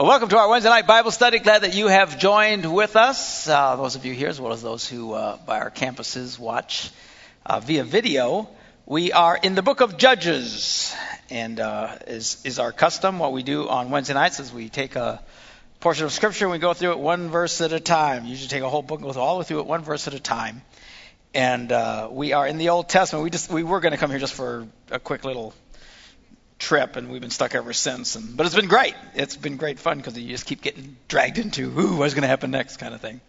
[0.00, 1.40] Well, welcome to our Wednesday night Bible study.
[1.40, 3.46] Glad that you have joined with us.
[3.46, 6.88] Uh, those of you here, as well as those who uh, by our campuses watch
[7.44, 8.48] uh, via video.
[8.86, 10.96] We are in the book of Judges,
[11.28, 13.18] and uh, is is our custom.
[13.18, 15.22] What we do on Wednesday nights is we take a
[15.80, 18.24] portion of Scripture and we go through it one verse at a time.
[18.24, 20.08] You Usually take a whole book and go all the way through it one verse
[20.08, 20.62] at a time.
[21.34, 23.22] And uh, we are in the Old Testament.
[23.22, 25.52] We just we were going to come here just for a quick little
[26.60, 28.14] trip, and we've been stuck ever since.
[28.14, 28.94] And, but it's been great.
[29.14, 32.28] It's been great fun because you just keep getting dragged into, ooh, what's going to
[32.28, 33.20] happen next kind of thing.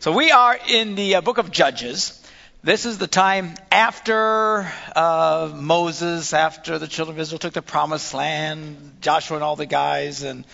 [0.00, 2.16] So we are in the uh, book of Judges.
[2.62, 8.12] This is the time after uh, Moses, after the children of Israel took the promised
[8.12, 10.44] land, Joshua and all the guys, and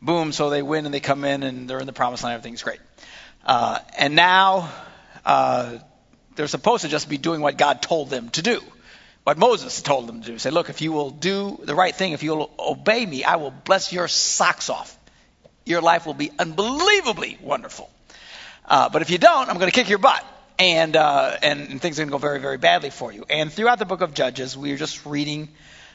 [0.00, 2.34] boom, so they win and they come in and they're in the promised land.
[2.34, 2.80] Everything's great.
[3.44, 4.72] Uh, and now
[5.24, 5.78] uh,
[6.36, 8.60] they're supposed to just be doing what God told them to do
[9.24, 10.38] what Moses told them to do.
[10.38, 13.52] Say, look, if you will do the right thing, if you'll obey me, I will
[13.52, 14.96] bless your socks off.
[15.64, 17.88] Your life will be unbelievably wonderful.
[18.66, 20.24] Uh, but if you don't, I'm going to kick your butt.
[20.58, 23.24] And, uh, and, and things are going to go very, very badly for you.
[23.28, 25.48] And throughout the book of Judges, we are just reading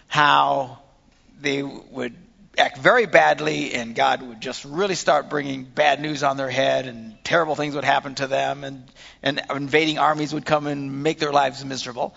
[0.07, 0.79] how
[1.39, 2.15] they would
[2.57, 6.87] act very badly, and God would just really start bringing bad news on their head,
[6.87, 8.83] and terrible things would happen to them, and,
[9.21, 12.15] and invading armies would come and make their lives miserable.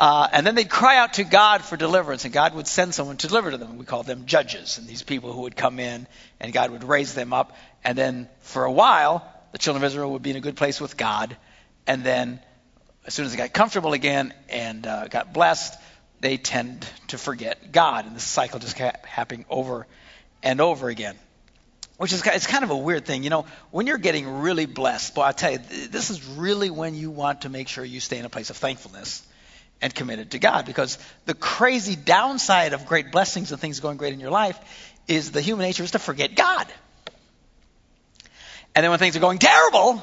[0.00, 3.18] Uh, and then they'd cry out to God for deliverance, and God would send someone
[3.18, 3.76] to deliver to them.
[3.76, 6.06] We call them judges, and these people who would come in,
[6.40, 7.54] and God would raise them up.
[7.84, 10.80] And then for a while, the children of Israel would be in a good place
[10.80, 11.36] with God.
[11.86, 12.40] And then,
[13.04, 15.78] as soon as they got comfortable again and uh, got blessed,
[16.20, 19.86] they tend to forget God, and this cycle just kept happening over
[20.42, 21.16] and over again.
[21.98, 23.44] Which is it's kind of a weird thing, you know.
[23.70, 27.42] When you're getting really blessed, boy, I tell you, this is really when you want
[27.42, 29.26] to make sure you stay in a place of thankfulness
[29.82, 30.66] and committed to God.
[30.66, 34.58] Because the crazy downside of great blessings and things going great in your life
[35.08, 36.66] is the human nature is to forget God.
[38.74, 40.02] And then when things are going terrible,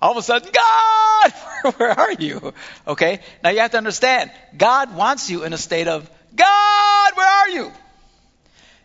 [0.00, 1.32] all of a sudden, God,
[1.76, 2.54] where are you?
[2.86, 3.20] Okay?
[3.42, 7.48] Now you have to understand, God wants you in a state of, God, where are
[7.48, 7.72] you?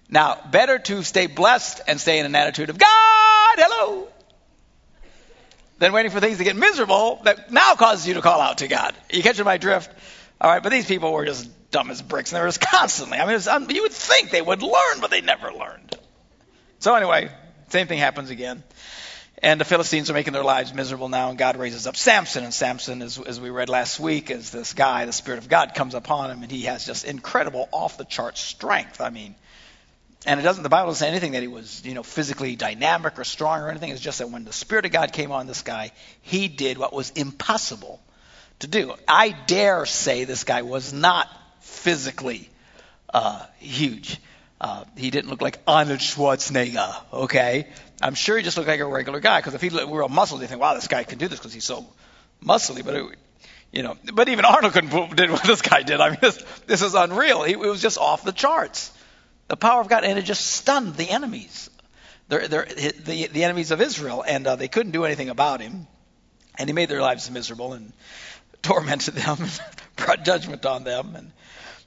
[0.10, 4.08] Now, better to stay blessed and stay in an attitude of, God, hello,
[5.78, 8.68] than waiting for things to get miserable that now causes you to call out to
[8.68, 8.94] God.
[9.12, 9.92] You catching my drift?
[10.40, 13.18] All right, but these people were just dumb as bricks, and they were just constantly.
[13.18, 15.96] I mean, un- um, you would think they would learn, but they never learned.
[16.80, 17.30] So anyway,
[17.70, 18.64] same thing happens again.
[19.44, 22.46] And the Philistines are making their lives miserable now, and God raises up Samson.
[22.46, 25.76] And Samson, as, as we read last week, is this guy, the Spirit of God
[25.76, 29.02] comes upon him, and he has just incredible, off the chart strength.
[29.02, 29.36] I mean,
[30.26, 33.20] and it doesn't, the Bible doesn't say anything that he was, you know, physically dynamic
[33.20, 33.92] or strong or anything.
[33.92, 35.92] It's just that when the Spirit of God came on this guy,
[36.22, 38.02] he did what was impossible
[38.60, 38.94] to do.
[39.08, 41.30] I dare say this guy was not
[41.62, 42.50] physically
[43.14, 44.20] uh, huge.
[44.60, 47.68] Uh, he didn't look like Arnold Schwarzenegger, okay?
[48.02, 50.42] I'm sure he just looked like a regular guy, because if he were a muscle,
[50.42, 51.86] you think, wow, this guy can do this because he's so
[52.44, 52.84] muscly.
[52.84, 53.06] But, it,
[53.72, 56.00] you know, but even Arnold couldn't do what this guy did.
[56.00, 57.44] I mean, this, this is unreal.
[57.44, 58.92] He, it was just off the charts.
[59.48, 61.70] The power of God, and it just stunned the enemies,
[62.28, 65.88] they're, they're, the, the enemies of Israel, and uh, they couldn't do anything about him.
[66.58, 67.94] And he made their lives miserable and
[68.62, 69.62] tormented them, and
[69.96, 71.16] brought judgment on them.
[71.16, 71.32] And,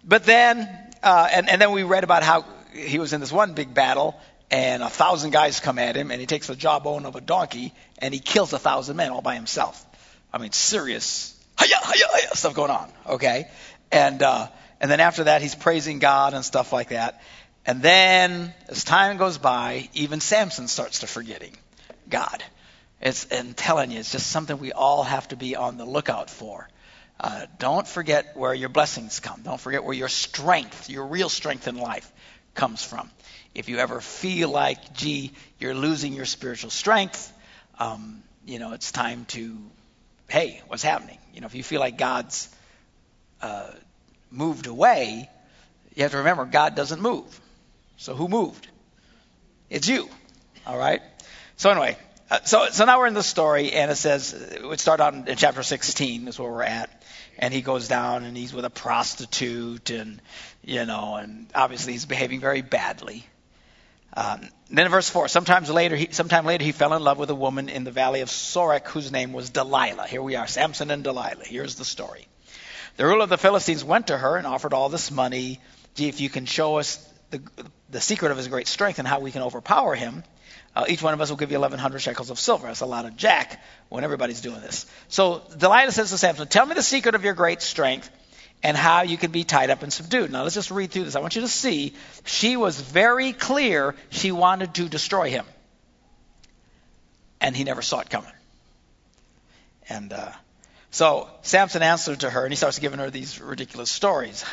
[0.04, 0.68] but then,
[1.02, 4.18] uh, and, and then we read about how he was in this one big battle,
[4.50, 7.74] and a thousand guys come at him, and he takes the jawbone of a donkey,
[7.98, 9.84] and he kills a thousand men all by himself.
[10.32, 13.48] I mean, serious hiya, hiya, hiya, stuff going on, okay?
[13.90, 14.48] And, uh,
[14.80, 17.20] and then after that, he's praising God and stuff like that.
[17.66, 21.56] And then, as time goes by, even Samson starts to forgetting
[22.08, 22.42] God.
[23.00, 26.30] It's, I'm telling you, it's just something we all have to be on the lookout
[26.30, 26.68] for.
[27.20, 29.42] Uh, don't forget where your blessings come.
[29.42, 32.10] Don't forget where your strength, your real strength in life,
[32.54, 33.10] comes from.
[33.54, 37.32] If you ever feel like, gee, you're losing your spiritual strength,
[37.78, 39.58] um, you know, it's time to,
[40.28, 41.18] hey, what's happening?
[41.34, 42.48] You know, if you feel like God's
[43.42, 43.70] uh,
[44.30, 45.28] moved away,
[45.94, 47.40] you have to remember God doesn't move.
[47.98, 48.68] So who moved?
[49.68, 50.08] It's you.
[50.64, 51.02] All right.
[51.56, 51.98] So anyway,
[52.30, 55.26] uh, so so now we're in the story, and it says would start out in,
[55.26, 57.02] in chapter 16 is where we're at,
[57.38, 60.22] and he goes down and he's with a prostitute, and
[60.62, 63.26] you know, and obviously he's behaving very badly.
[64.16, 67.30] Um, then in verse four, sometimes later, he, sometime later, he fell in love with
[67.30, 70.06] a woman in the valley of Sorek whose name was Delilah.
[70.06, 71.44] Here we are, Samson and Delilah.
[71.44, 72.28] Here's the story.
[72.96, 75.60] The ruler of the Philistines went to her and offered all this money.
[75.96, 77.42] Gee, if you can show us the,
[77.90, 80.24] the secret of his great strength and how we can overpower him,
[80.74, 82.66] uh, each one of us will give you 1,100 shekels of silver.
[82.66, 84.86] That's a lot of jack when everybody's doing this.
[85.08, 88.10] So Delilah says to Samson, Tell me the secret of your great strength,
[88.62, 90.32] and how you can be tied up and subdued.
[90.32, 91.16] Now let's just read through this.
[91.16, 91.94] I want you to see
[92.24, 95.44] she was very clear she wanted to destroy him.
[97.40, 98.32] And he never saw it coming.
[99.88, 100.32] And uh,
[100.90, 104.44] so Samson answered to her, and he starts giving her these ridiculous stories.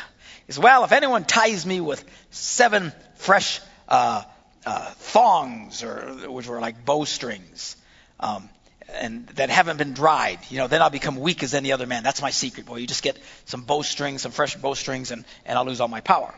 [0.46, 4.22] He says, Well, if anyone ties me with seven fresh uh,
[4.64, 7.76] uh, thongs, or which were like bowstrings,
[8.20, 8.48] um,
[8.88, 12.02] and that haven't been dried, you know, then I'll become weak as any other man.
[12.02, 12.76] That's my secret, boy.
[12.76, 16.32] You just get some bowstrings, some fresh bowstrings, and, and I'll lose all my power.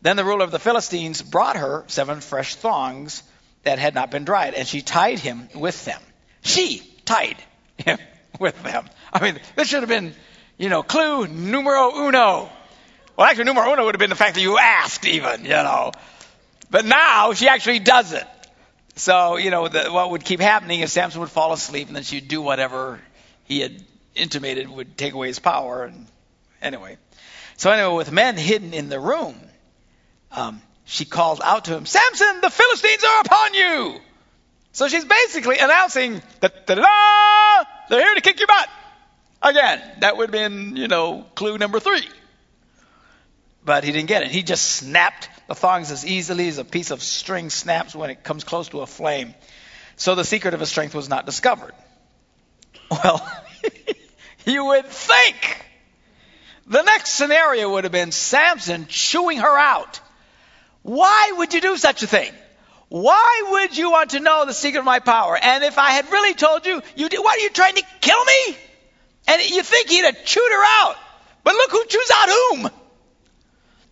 [0.00, 3.22] Then the ruler of the Philistines brought her seven fresh thongs
[3.62, 6.00] that had not been dried, and she tied him with them.
[6.42, 7.36] She tied
[7.78, 7.98] him
[8.38, 8.88] with them.
[9.12, 10.14] I mean, this should have been,
[10.58, 12.50] you know, clue numero uno.
[13.16, 15.92] Well, actually, numero uno would have been the fact that you asked, even, you know.
[16.70, 18.26] But now she actually does it.
[18.96, 22.02] So, you know, the, what would keep happening is Samson would fall asleep and then
[22.02, 23.00] she'd do whatever
[23.44, 23.82] he had
[24.14, 25.84] intimated would take away his power.
[25.84, 26.06] And
[26.62, 26.98] anyway.
[27.56, 29.36] So, anyway, with men hidden in the room,
[30.32, 34.00] um, she called out to him, Samson, the Philistines are upon you!
[34.72, 38.68] So she's basically announcing, da they're here to kick your butt.
[39.40, 42.08] Again, that would have been, you know, clue number three.
[43.64, 44.30] But he didn't get it.
[44.30, 48.22] He just snapped the thongs as easily as a piece of string snaps when it
[48.22, 49.34] comes close to a flame.
[49.96, 51.74] So the secret of his strength was not discovered.
[52.90, 53.26] Well,
[54.44, 55.64] you would think
[56.66, 60.00] the next scenario would have been Samson chewing her out.
[60.82, 62.30] Why would you do such a thing?
[62.90, 65.36] Why would you want to know the secret of my power?
[65.40, 68.22] And if I had really told you, you did, what are you trying to kill
[68.24, 68.56] me?
[69.26, 70.96] And you think he'd have chewed her out.
[71.42, 72.70] But look who chews out whom.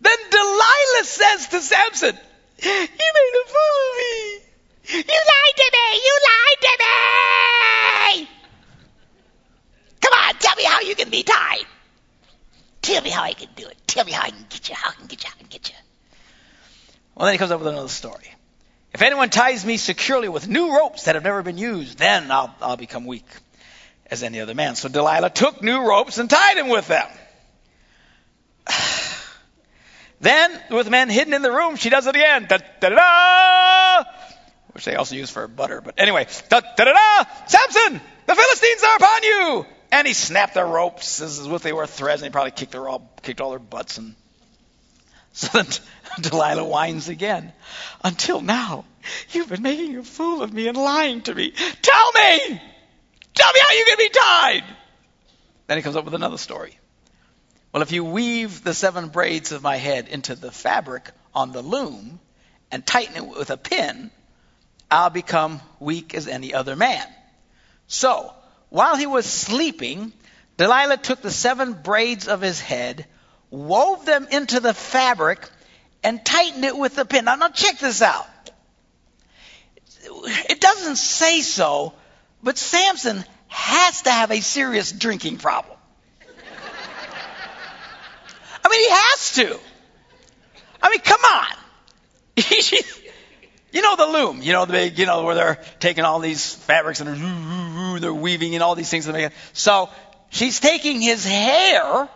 [0.03, 2.17] Then Delilah says to Samson,
[2.61, 4.43] You made a fool of me.
[4.91, 5.85] You lied to me.
[5.95, 8.29] You lied to me.
[10.01, 11.65] Come on, tell me how you can be tied.
[12.81, 13.77] Tell me how I can do it.
[13.87, 14.75] Tell me how I can get you.
[14.75, 15.29] How I can get you.
[15.29, 15.75] How I can get you.
[17.15, 18.29] Well, then he comes up with another story.
[18.93, 22.53] If anyone ties me securely with new ropes that have never been used, then I'll,
[22.61, 23.25] I'll become weak
[24.11, 24.75] as any other man.
[24.75, 27.07] So Delilah took new ropes and tied him with them.
[30.23, 32.45] Then, with men hidden in the room, she does it again.
[32.47, 34.03] Da, da, da,
[34.71, 35.81] which they also use for butter.
[35.81, 39.65] But anyway, da, da, da, da, Samson, the Philistines are upon you.
[39.91, 42.87] And he snapped their ropes as if they were threads, and he probably kicked, their
[42.87, 43.97] all, kicked all their butts.
[43.97, 44.15] And
[45.33, 45.67] so then
[46.21, 47.51] Delilah whines again.
[48.01, 48.85] Until now,
[49.31, 51.51] you've been making a fool of me and lying to me.
[51.51, 52.61] Tell me!
[53.35, 54.63] Tell me how you can be tied!
[55.67, 56.79] Then he comes up with another story.
[57.73, 61.63] Well, if you weave the seven braids of my head into the fabric on the
[61.63, 62.19] loom
[62.71, 64.11] and tighten it with a pin,
[64.91, 67.03] I'll become weak as any other man.
[67.87, 68.31] So,
[68.69, 70.13] while he was sleeping,
[70.57, 73.07] Delilah took the seven braids of his head,
[73.49, 75.49] wove them into the fabric,
[76.03, 77.25] and tightened it with the pin.
[77.25, 78.27] Now, now check this out.
[80.05, 81.93] It doesn't say so,
[82.43, 85.72] but Samson has to have a serious drinking problem.
[88.63, 89.59] I mean, he has to.
[90.81, 91.47] I mean, come on.
[93.71, 96.53] you know the loom, you know the big, you know where they're taking all these
[96.53, 99.07] fabrics and they're, they're weaving and all these things.
[99.53, 99.89] So
[100.29, 102.09] she's taking his hair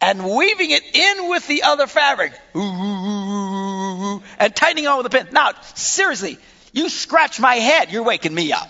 [0.00, 5.28] and weaving it in with the other fabric and tightening on with the pin.
[5.32, 6.38] Now, seriously,
[6.72, 8.68] you scratch my head, you're waking me up.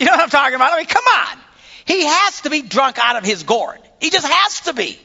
[0.00, 0.72] You know what I'm talking about?
[0.72, 1.38] I mean, come on.
[1.86, 3.78] He has to be drunk out of his gourd.
[4.00, 4.98] He just has to be.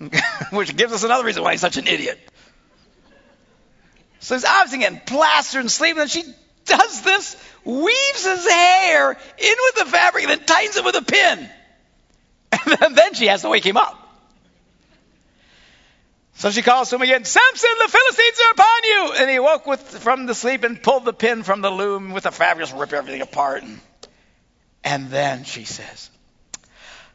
[0.50, 2.18] Which gives us another reason why he's such an idiot.
[4.20, 6.22] So he's obviously getting plastered and sleeping, and she
[6.66, 11.02] does this, weaves his hair in with the fabric, and then tightens it with a
[11.02, 11.48] pin.
[12.82, 13.96] And then she has to wake him up.
[16.34, 19.12] So she calls to him again, Samson, the Philistines are upon you!
[19.18, 22.24] And he woke with, from the sleep and pulled the pin from the loom with
[22.24, 23.62] the fabric, just rip everything apart.
[23.62, 23.80] And,
[24.82, 26.10] and then she says,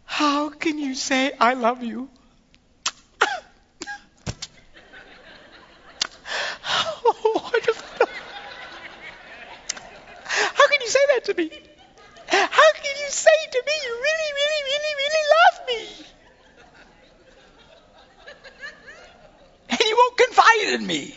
[0.06, 2.10] how can you say, I love you?
[7.06, 7.52] oh,
[10.54, 11.50] How can you say that to me?
[12.28, 16.06] How can you say to me, you really, really, really, really love me?
[19.70, 21.16] And you won't confide in me.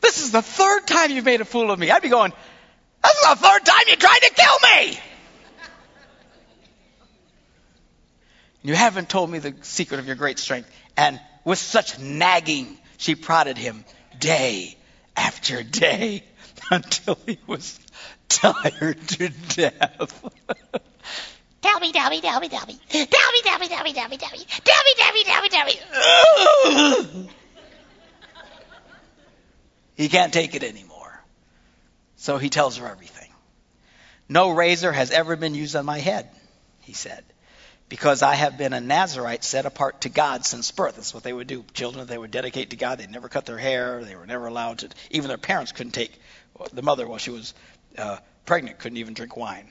[0.00, 1.90] This is the third time you've made a fool of me.
[1.90, 2.32] I'd be going,
[3.02, 4.98] this is the third time you tried to kill me.
[8.62, 10.70] You haven't told me the secret of your great strength.
[10.96, 13.84] And with such nagging, she prodded him
[14.20, 14.76] day
[15.16, 16.22] after day
[16.70, 17.78] until he was
[18.28, 20.30] tired to death.
[21.60, 22.78] Tell me, tell me, tell me, tell me.
[22.88, 23.08] Tell me,
[23.44, 24.46] tell me, tell me, tell me, tell me.
[24.64, 27.28] Tell me, tell me, tell me, tell me.
[29.96, 30.91] he can't take it anymore.
[32.22, 33.28] So he tells her everything.
[34.28, 36.28] No razor has ever been used on my head,
[36.82, 37.24] he said,
[37.88, 40.94] because I have been a Nazarite set apart to God since birth.
[40.94, 41.64] That's what they would do.
[41.74, 42.98] Children, they would dedicate to God.
[42.98, 44.04] They never cut their hair.
[44.04, 44.90] They were never allowed to.
[45.10, 46.12] Even their parents couldn't take.
[46.72, 47.54] The mother, while she was
[47.98, 49.68] uh, pregnant, couldn't even drink wine.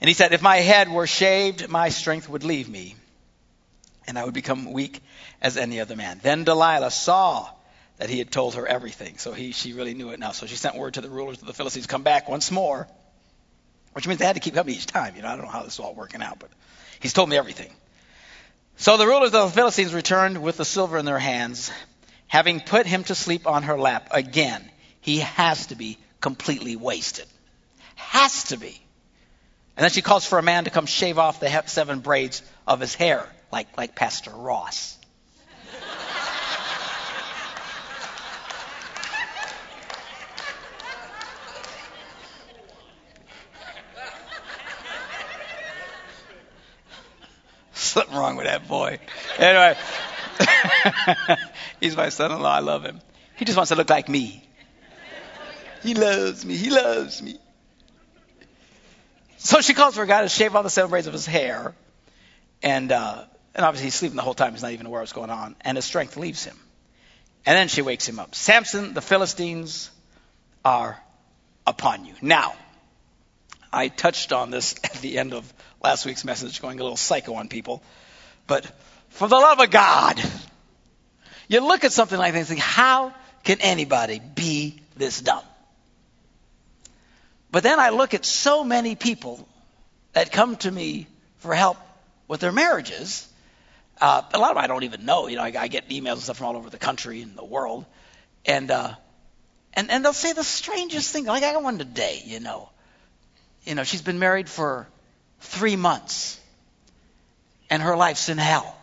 [0.00, 2.96] And he said, If my head were shaved, my strength would leave me,
[4.06, 5.02] and I would become weak
[5.42, 6.20] as any other man.
[6.22, 7.50] Then Delilah saw
[7.98, 9.18] that he had told her everything.
[9.18, 10.32] So he, she really knew it now.
[10.32, 12.88] So she sent word to the rulers of the Philistines, come back once more.
[13.92, 15.14] Which means they had to keep coming each time.
[15.14, 16.50] You know, I don't know how this is all working out, but
[16.98, 17.72] he's told me everything.
[18.76, 21.70] So the rulers of the Philistines returned with the silver in their hands,
[22.26, 24.08] having put him to sleep on her lap.
[24.10, 24.68] Again,
[25.00, 27.26] he has to be completely wasted.
[27.94, 28.80] Has to be.
[29.76, 32.80] And then she calls for a man to come shave off the seven braids of
[32.80, 34.98] his hair, like, like Pastor Ross.
[47.94, 48.98] Something wrong with that boy.
[49.38, 49.76] Anyway,
[51.80, 52.52] he's my son in law.
[52.52, 53.00] I love him.
[53.36, 54.44] He just wants to look like me.
[55.84, 56.56] He loves me.
[56.56, 57.38] He loves me.
[59.38, 61.72] So she calls for a guy to shave all the seven braids of his hair.
[62.64, 64.54] And, uh, and obviously he's sleeping the whole time.
[64.54, 65.54] He's not even aware of what's going on.
[65.60, 66.58] And his strength leaves him.
[67.46, 68.34] And then she wakes him up.
[68.34, 69.88] Samson, the Philistines
[70.64, 71.00] are
[71.64, 72.14] upon you.
[72.20, 72.56] Now,
[73.74, 75.52] I touched on this at the end of
[75.82, 77.82] last week's message, going a little psycho on people.
[78.46, 78.70] But
[79.10, 80.20] for the love of God,
[81.48, 85.44] you look at something like this and think, how can anybody be this dumb?
[87.50, 89.46] But then I look at so many people
[90.12, 91.06] that come to me
[91.38, 91.76] for help
[92.26, 93.28] with their marriages.
[94.00, 95.28] Uh, a lot of them I don't even know.
[95.28, 97.44] You know, I, I, get emails and stuff from all over the country and the
[97.44, 97.84] world,
[98.44, 98.94] and uh,
[99.72, 101.26] and and they'll say the strangest thing.
[101.26, 102.22] Like I got one today.
[102.24, 102.70] You know,
[103.64, 104.86] you know, she's been married for
[105.40, 106.40] three months,
[107.70, 108.76] and her life's in hell.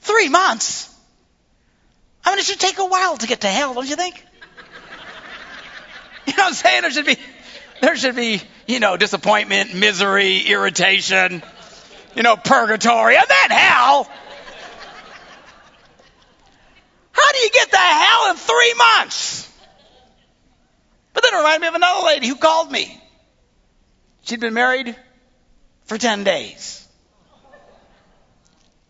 [0.00, 0.94] Three months?
[2.24, 4.22] I mean, it should take a while to get to hell, don't you think?
[6.26, 6.80] You know what I'm saying?
[6.80, 7.16] There should be,
[7.82, 11.42] there should be, you know, disappointment, misery, irritation,
[12.16, 14.08] you know, purgatory, and then hell.
[17.12, 19.53] How do you get to hell in three months?
[21.34, 23.02] Then it reminded me of another lady who called me.
[24.22, 24.94] She'd been married
[25.86, 26.86] for 10 days.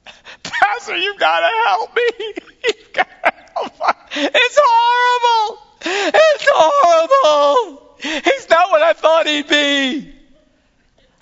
[0.43, 2.03] Pastor, you've got to help me.
[2.67, 4.29] You've got to help me.
[4.35, 5.63] It's horrible.
[5.87, 7.97] It's horrible.
[8.03, 10.15] He's not what I thought he'd be.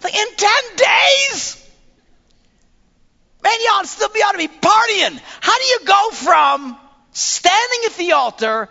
[0.02, 1.70] Like in 10 days?
[3.44, 5.20] Man, you ought to still be ought to be partying.
[5.40, 6.76] How do you go from
[7.12, 8.68] standing at the altar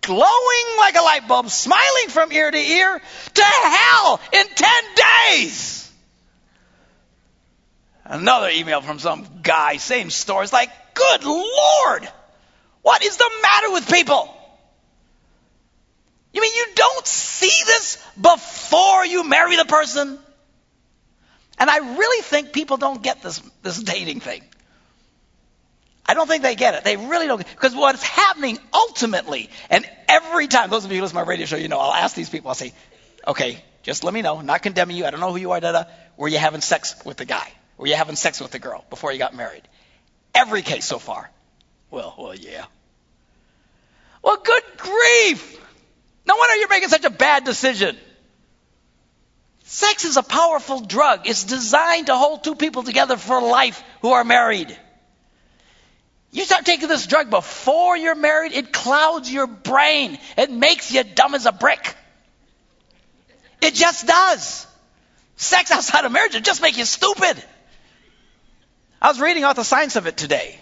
[0.00, 3.00] glowing like a light bulb, smiling from ear to ear,
[3.34, 4.68] to hell in 10
[5.30, 5.92] days.
[8.04, 10.44] Another email from some guy, same story.
[10.44, 12.08] It's like, good Lord,
[12.82, 14.30] what is the matter with people?
[16.34, 20.18] You mean you don't see this before you marry the person?
[21.58, 24.42] And I really think people don't get this, this dating thing.
[26.06, 26.84] I don't think they get it.
[26.84, 27.38] They really don't.
[27.38, 31.28] Get because what's happening ultimately, and every time, those of you who listen to my
[31.28, 32.72] radio show, you know, I'll ask these people, I'll say,
[33.26, 35.72] okay, just let me know, not condemning you, I don't know who you are, da,
[35.72, 35.84] da.
[36.16, 37.50] Were you having sex with the guy?
[37.78, 39.62] Were you having sex with the girl before you got married?
[40.34, 41.30] Every case so far.
[41.90, 42.64] Well, well, yeah.
[44.22, 45.60] Well, good grief.
[46.26, 47.96] No wonder you're making such a bad decision.
[49.64, 51.26] Sex is a powerful drug.
[51.26, 54.76] It's designed to hold two people together for life who are married.
[56.34, 60.18] You start taking this drug before you're married, it clouds your brain.
[60.36, 61.94] It makes you dumb as a brick.
[63.62, 64.66] It just does.
[65.36, 67.40] Sex outside of marriage, it just makes you stupid.
[69.00, 70.58] I was reading about the science of it today.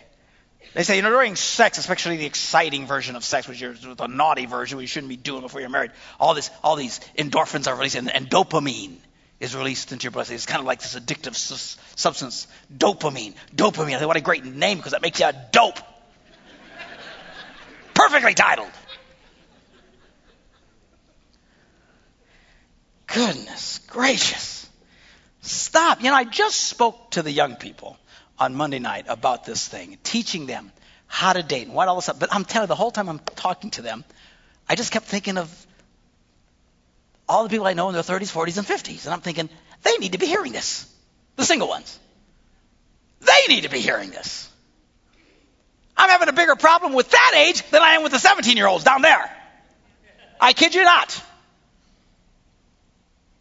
[0.75, 4.07] They say, you know, during sex, especially the exciting version of sex, which is the
[4.09, 7.67] naughty version, which you shouldn't be doing before you're married, all this, all these endorphins
[7.67, 8.99] are released, and, and dopamine
[9.43, 10.37] is released into your bloodstream.
[10.37, 13.35] It's kind of like this addictive su- substance, dopamine.
[13.55, 13.97] Dopamine.
[13.97, 15.81] I think what a great name because that makes you a dope.
[17.95, 18.71] Perfectly titled.
[23.09, 24.71] Goodness gracious.
[25.41, 26.03] Stop.
[26.05, 27.99] You know, I just spoke to the young people
[28.39, 30.71] on Monday night about this thing, teaching them
[31.09, 32.21] how to date and what all this stuff.
[32.21, 34.05] But I'm telling you, the whole time I'm talking to them,
[34.69, 35.67] I just kept thinking of
[37.33, 39.07] all the people I know in their 30s, 40s, and 50s.
[39.07, 39.49] And I'm thinking,
[39.83, 40.87] they need to be hearing this.
[41.37, 41.99] The single ones.
[43.21, 44.51] They need to be hearing this.
[45.97, 48.67] I'm having a bigger problem with that age than I am with the 17 year
[48.67, 49.31] olds down there.
[50.41, 51.23] I kid you not.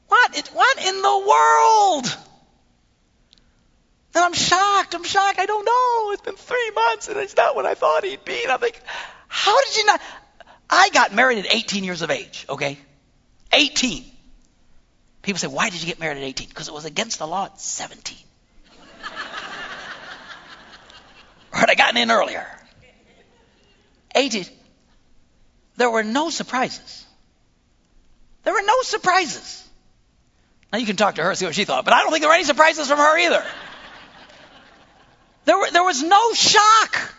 [0.08, 0.50] What?
[0.54, 2.18] What in the world?
[4.14, 4.94] And I'm shocked.
[4.94, 5.40] I'm shocked.
[5.40, 6.12] I don't know.
[6.14, 8.44] It's been three months and it's not what I thought he'd be.
[8.44, 8.80] And I think,
[9.28, 10.02] how did you not?
[10.70, 12.78] I got married at 18 years of age, okay?
[13.54, 14.06] 18.
[15.22, 16.50] People say, why did you get married at 18?
[16.50, 18.18] Because it was against the law at 17.
[21.54, 22.46] or Had I gotten in earlier?
[24.16, 24.46] 18.
[25.78, 27.06] There were no surprises.
[28.44, 29.68] There were no surprises.
[30.72, 32.22] Now you can talk to her, and see what she thought, but I don't think
[32.22, 33.44] there were any surprises from her either.
[35.46, 37.14] There, were, there was no shock.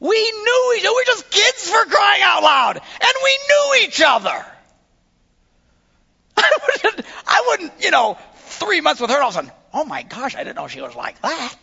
[0.00, 0.90] We knew each other.
[0.90, 2.76] We were just kids for crying out loud.
[2.76, 4.44] And we knew each other.
[6.36, 6.50] I
[6.84, 10.02] wouldn't, I wouldn't, you know, three months with her, all of a sudden, oh my
[10.02, 11.56] gosh, I didn't know she was like that.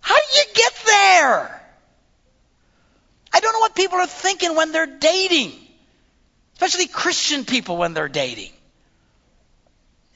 [0.00, 1.60] How do you get there?
[3.32, 5.52] I don't know what people are thinking when they're dating,
[6.54, 8.52] especially Christian people when they're dating.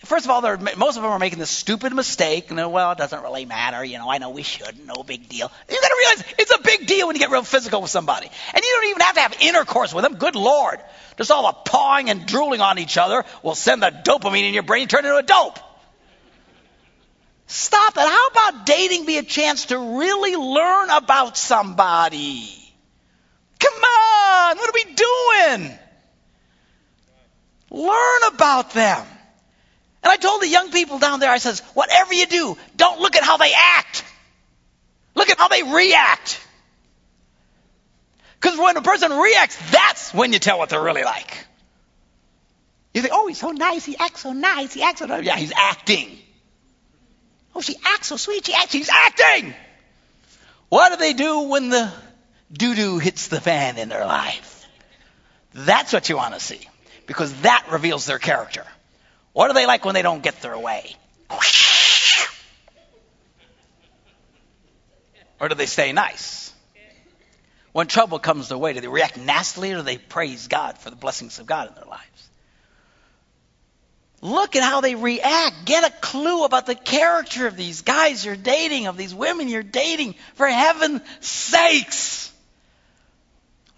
[0.04, 2.50] First of all, most of them are making this stupid mistake.
[2.50, 3.84] And well, it doesn't really matter.
[3.84, 4.86] You know, I know we should.
[4.86, 5.50] No big deal.
[5.68, 8.30] You got to realize it's a big deal when you get real physical with somebody.
[8.54, 10.14] And you don't even have to have intercourse with them.
[10.14, 10.78] Good Lord.
[11.16, 14.62] Just all the pawing and drooling on each other will send the dopamine in your
[14.62, 15.58] brain turn into a dope.
[17.48, 18.06] Stop that.
[18.06, 22.54] How about dating be a chance to really learn about somebody?
[23.58, 24.58] Come on.
[24.58, 25.78] What are we doing?
[27.70, 29.04] Learn about them.
[30.08, 33.14] And I told the young people down there, I says, whatever you do, don't look
[33.14, 34.06] at how they act.
[35.14, 36.40] Look at how they react.
[38.40, 41.46] Because when a person reacts, that's when you tell what they're really like.
[42.94, 45.24] You think, oh, he's so nice, he acts so nice, he acts so nice.
[45.24, 46.18] Yeah, he's acting.
[47.54, 49.52] Oh, she acts so sweet, she acts, she's acting.
[50.70, 51.92] What do they do when the
[52.50, 54.66] doo-doo hits the fan in their life?
[55.52, 56.66] That's what you want to see.
[57.06, 58.64] Because that reveals their character.
[59.38, 60.96] What are they like when they don't get their way?
[65.38, 66.52] Or do they stay nice?
[67.70, 70.90] When trouble comes their way, do they react nastily or do they praise God for
[70.90, 72.30] the blessings of God in their lives?
[74.22, 75.64] Look at how they react.
[75.66, 79.62] Get a clue about the character of these guys you're dating, of these women you're
[79.62, 82.32] dating, for heaven's sakes.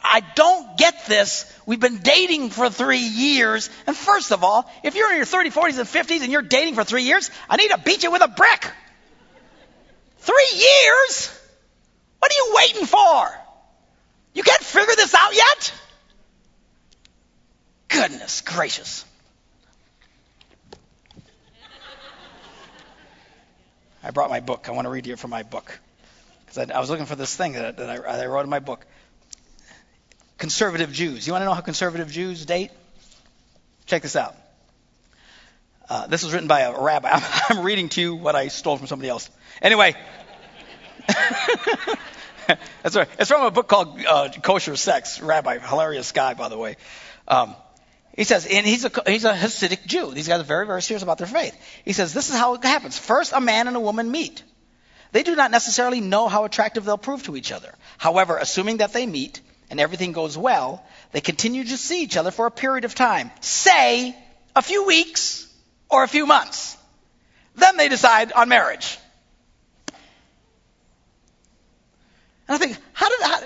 [0.02, 1.52] I don't get this.
[1.66, 3.70] We've been dating for three years.
[3.86, 6.74] And first of all, if you're in your 30s, 40s, and 50s and you're dating
[6.74, 8.70] for three years, I need to beat you with a brick.
[10.18, 11.38] Three years?
[12.18, 13.28] What are you waiting for?
[14.34, 15.72] You can't figure this out yet?
[17.88, 19.04] Goodness gracious.
[24.02, 24.68] I brought my book.
[24.68, 25.78] I want to read you from my book.
[26.44, 28.60] Because I, I, was looking for this thing that, that I, I wrote in my
[28.60, 28.86] book
[30.40, 31.26] conservative Jews.
[31.26, 32.72] You want to know how conservative Jews date?
[33.86, 34.34] Check this out.
[35.88, 37.10] Uh, this was written by a rabbi.
[37.12, 37.22] I'm,
[37.58, 39.28] I'm, reading to you what I stole from somebody else.
[39.60, 39.94] Anyway,
[42.82, 43.08] that's right.
[43.18, 45.20] It's from a book called uh, Kosher Sex.
[45.20, 46.76] Rabbi, hilarious guy, by the way.
[47.28, 47.54] Um,
[48.16, 50.12] he says, and he's a, he's a Hasidic Jew.
[50.12, 51.56] These guys are very, very serious about their faith.
[51.84, 52.98] He says, this is how it happens.
[52.98, 54.42] First, a man and a woman meet.
[55.12, 57.74] They do not necessarily know how attractive they'll prove to each other.
[57.98, 62.30] However, assuming that they meet, and everything goes well, they continue to see each other
[62.30, 63.30] for a period of time.
[63.40, 64.16] Say,
[64.54, 65.46] a few weeks
[65.88, 66.76] or a few months.
[67.54, 68.98] Then they decide on marriage.
[72.48, 73.40] And I think, how did, how,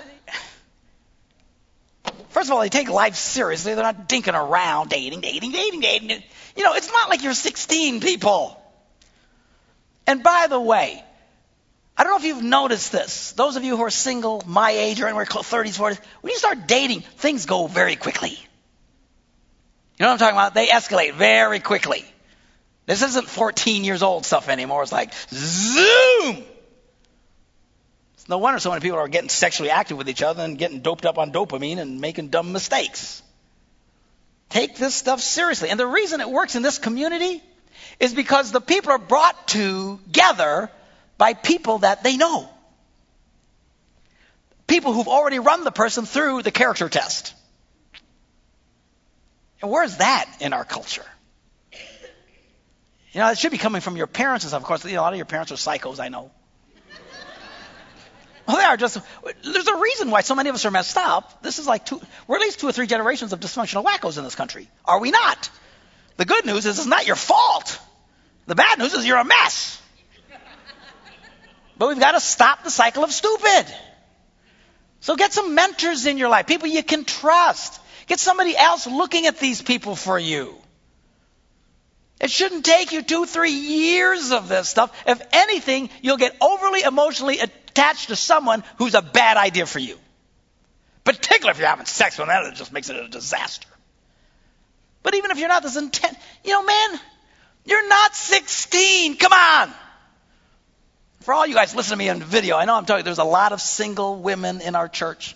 [2.29, 3.75] First of all, they take life seriously.
[3.75, 6.23] They're not dinking around, dating, dating, dating, dating.
[6.57, 8.61] You know, it's not like you're 16 people.
[10.05, 11.03] And by the way,
[11.97, 13.31] I don't know if you've noticed this.
[13.33, 16.37] Those of you who are single, my age, or anywhere close 30s, 40s, when you
[16.37, 18.31] start dating, things go very quickly.
[18.31, 20.53] You know what I'm talking about?
[20.53, 22.03] They escalate very quickly.
[22.85, 24.83] This isn't 14 years old stuff anymore.
[24.83, 26.43] It's like zoom.
[28.15, 30.81] It's no wonder so many people are getting sexually active with each other and getting
[30.81, 33.23] doped up on dopamine and making dumb mistakes.
[34.49, 35.69] Take this stuff seriously.
[35.69, 37.41] And the reason it works in this community
[38.01, 40.69] is because the people are brought together
[41.17, 42.49] by people that they know.
[44.67, 47.33] People who've already run the person through the character test.
[49.61, 51.05] And where's that in our culture?
[53.11, 54.61] You know, it should be coming from your parents and stuff.
[54.61, 56.31] Of course, you know, a lot of your parents are psychos, I know.
[58.47, 58.97] Well, they are just.
[59.43, 61.41] There's a reason why so many of us are messed up.
[61.41, 61.99] This is like two.
[62.27, 64.69] We're at least two or three generations of dysfunctional wackos in this country.
[64.83, 65.49] Are we not?
[66.17, 67.79] The good news is it's not your fault.
[68.45, 69.81] The bad news is you're a mess.
[71.77, 73.65] But we've got to stop the cycle of stupid.
[75.01, 77.79] So get some mentors in your life, people you can trust.
[78.07, 80.55] Get somebody else looking at these people for you.
[82.21, 84.95] It shouldn't take you two, three years of this stuff.
[85.05, 89.97] If anything, you'll get overly emotionally attached to someone who's a bad idea for you.
[91.03, 93.67] Particularly if you're having sex with them, it just makes it a disaster.
[95.03, 96.99] But even if you're not this intent, you know, man,
[97.65, 99.17] you're not 16.
[99.17, 99.73] Come on.
[101.25, 103.23] For all you guys listening to me on video, I know I'm talking, there's a
[103.23, 105.35] lot of single women in our church.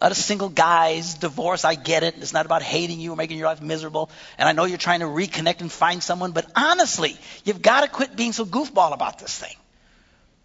[0.00, 2.14] A lot of single guys, divorce, I get it.
[2.18, 4.10] It's not about hating you or making your life miserable.
[4.38, 7.88] And I know you're trying to reconnect and find someone, but honestly, you've got to
[7.88, 9.56] quit being so goofball about this thing.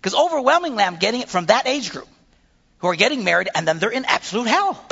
[0.02, 2.08] Because overwhelmingly, I'm getting it from that age group
[2.80, 4.84] who are getting married and then they're in absolute hell.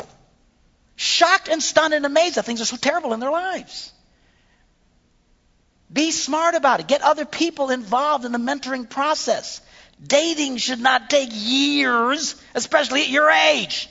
[0.96, 3.92] Shocked and stunned and amazed that things are so terrible in their lives.
[5.92, 6.88] Be smart about it.
[6.88, 9.60] Get other people involved in the mentoring process.
[10.06, 13.88] Dating should not take years, especially at your age.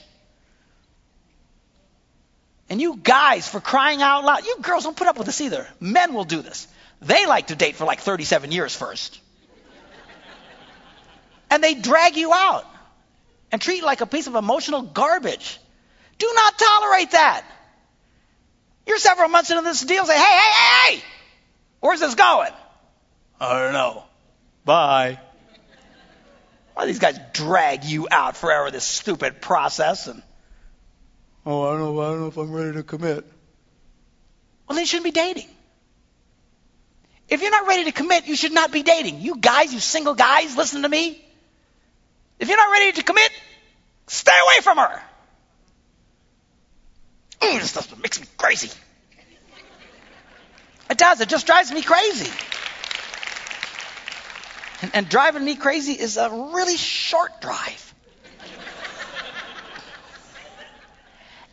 [2.69, 5.67] And you guys, for crying out loud, you girls don't put up with this either.
[5.79, 6.67] Men will do this.
[7.01, 9.19] They like to date for like 37 years first.
[11.49, 12.65] and they drag you out
[13.51, 15.59] and treat you like a piece of emotional garbage.
[16.17, 17.43] Do not tolerate that.
[18.85, 21.03] You're several months into this deal, say, hey, hey, hey, hey,
[21.79, 22.51] where's this going?
[23.39, 24.03] I don't know.
[24.65, 25.19] Bye.
[26.81, 30.23] Why these guys drag you out forever, this stupid process, and
[31.45, 33.23] oh, I don't know, I don't know if I'm ready to commit.
[34.67, 35.47] Well, then you shouldn't be dating.
[37.29, 39.21] If you're not ready to commit, you should not be dating.
[39.21, 41.23] You guys, you single guys, listen to me.
[42.39, 43.31] If you're not ready to commit,
[44.07, 45.03] stay away from her.
[47.43, 48.71] Ooh, this stuff makes me crazy.
[50.89, 51.21] It does.
[51.21, 52.31] It just drives me crazy.
[54.81, 57.87] And, and driving me crazy is a really short drive.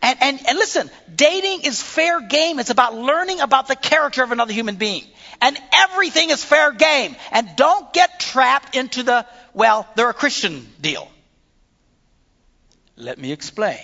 [0.01, 2.59] And, and, and listen, dating is fair game.
[2.61, 5.05] It's about learning about the character of another human being.
[5.41, 7.17] And everything is fair game.
[7.33, 11.09] And don't get trapped into the, well, they're a Christian deal.
[12.97, 13.79] Let me explain.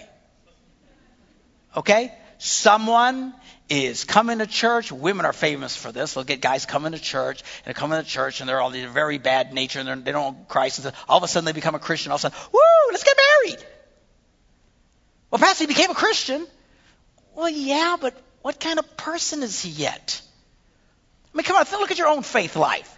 [1.76, 2.12] Okay?
[2.38, 3.34] Someone
[3.68, 4.92] is coming to church.
[4.92, 6.14] Women are famous for this.
[6.14, 8.88] They'll get guys coming to church and they come into church and they're all they're
[8.88, 10.84] very bad nature and they don't know Christ.
[10.84, 12.12] And all of a sudden they become a Christian.
[12.12, 13.64] All of a sudden, woo, let's get married.
[15.30, 16.46] Well, Pastor, he became a Christian.
[17.34, 20.20] Well, yeah, but what kind of person is he yet?
[21.32, 22.90] I mean, come on, look at your own faith life.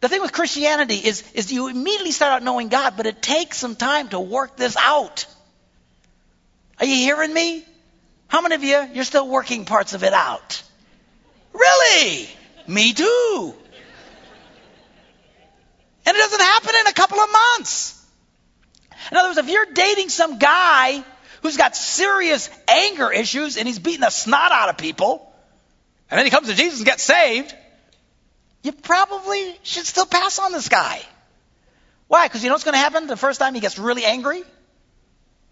[0.00, 3.58] The thing with Christianity is, is you immediately start out knowing God, but it takes
[3.58, 5.26] some time to work this out.
[6.80, 7.64] Are you hearing me?
[8.32, 10.62] How many of you, you're still working parts of it out?
[11.52, 12.30] Really?
[12.66, 13.54] Me too.
[16.06, 18.02] And it doesn't happen in a couple of months.
[19.10, 21.04] In other words, if you're dating some guy
[21.42, 25.30] who's got serious anger issues and he's beating the snot out of people,
[26.10, 27.54] and then he comes to Jesus and gets saved,
[28.62, 31.02] you probably should still pass on this guy.
[32.08, 32.28] Why?
[32.28, 34.42] Because you know what's going to happen the first time he gets really angry?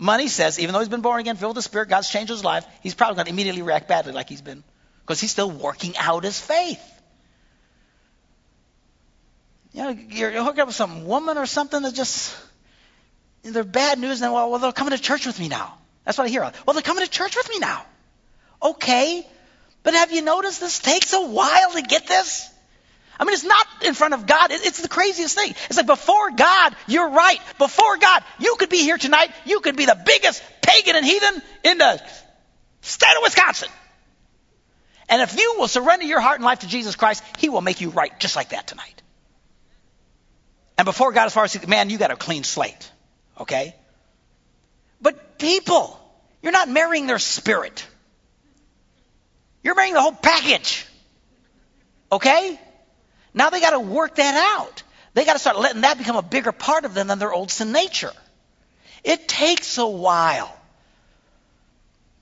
[0.00, 2.42] Money says, even though he's been born again, filled with the Spirit, God's changed his
[2.42, 4.64] life, he's probably going to immediately react badly like he's been.
[5.02, 6.80] Because he's still working out his faith.
[9.74, 12.34] You know, you're, you're hooking up with some woman or something that just,
[13.42, 15.76] they're bad news, and then, well, well, they're coming to church with me now.
[16.06, 16.50] That's what I hear.
[16.66, 17.84] Well, they're coming to church with me now.
[18.62, 19.26] Okay,
[19.82, 22.48] but have you noticed this takes a while to get this?
[23.20, 24.50] I mean, it's not in front of God.
[24.50, 25.50] It's the craziest thing.
[25.66, 27.38] It's like before God, you're right.
[27.58, 29.30] Before God, you could be here tonight.
[29.44, 32.02] You could be the biggest pagan and heathen in the
[32.80, 33.68] state of Wisconsin.
[35.10, 37.82] And if you will surrender your heart and life to Jesus Christ, He will make
[37.82, 39.02] you right just like that tonight.
[40.78, 42.90] And before God, as far as man, you got a clean slate.
[43.38, 43.76] Okay?
[45.02, 46.00] But people,
[46.42, 47.86] you're not marrying their spirit.
[49.62, 50.86] You're marrying the whole package.
[52.10, 52.58] Okay?
[53.32, 54.82] Now they got to work that out.
[55.14, 57.50] They got to start letting that become a bigger part of them than their old
[57.50, 58.12] sin nature.
[59.02, 60.56] It takes a while.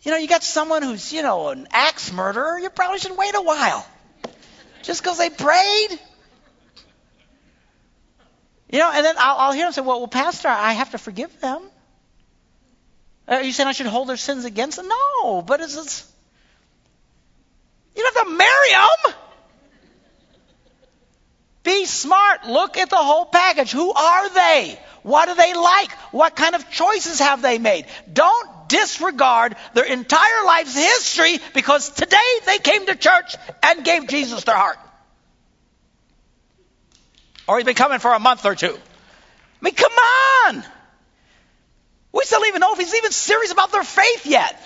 [0.02, 3.34] You know, you got someone who's, you know, an axe murderer, you probably should wait
[3.34, 3.86] a while.
[4.82, 5.98] Just because they prayed.
[8.70, 10.98] You know, and then I'll, I'll hear them say, well, well, Pastor, I have to
[10.98, 11.62] forgive them.
[13.26, 14.88] Uh, are you saying I should hold their sins against them?
[14.88, 16.10] No, but it's, it's
[17.96, 19.14] you don't have to marry them.
[21.62, 22.46] Be smart.
[22.46, 23.72] Look at the whole package.
[23.72, 24.78] Who are they?
[25.02, 25.90] What do they like?
[26.12, 27.86] What kind of choices have they made?
[28.12, 32.16] Don't disregard their entire life's history because today
[32.46, 34.78] they came to church and gave Jesus their heart.
[37.46, 38.76] Or he's been coming for a month or two.
[38.76, 40.64] I mean, come on!
[42.12, 44.60] We still even know if he's even serious about their faith yet.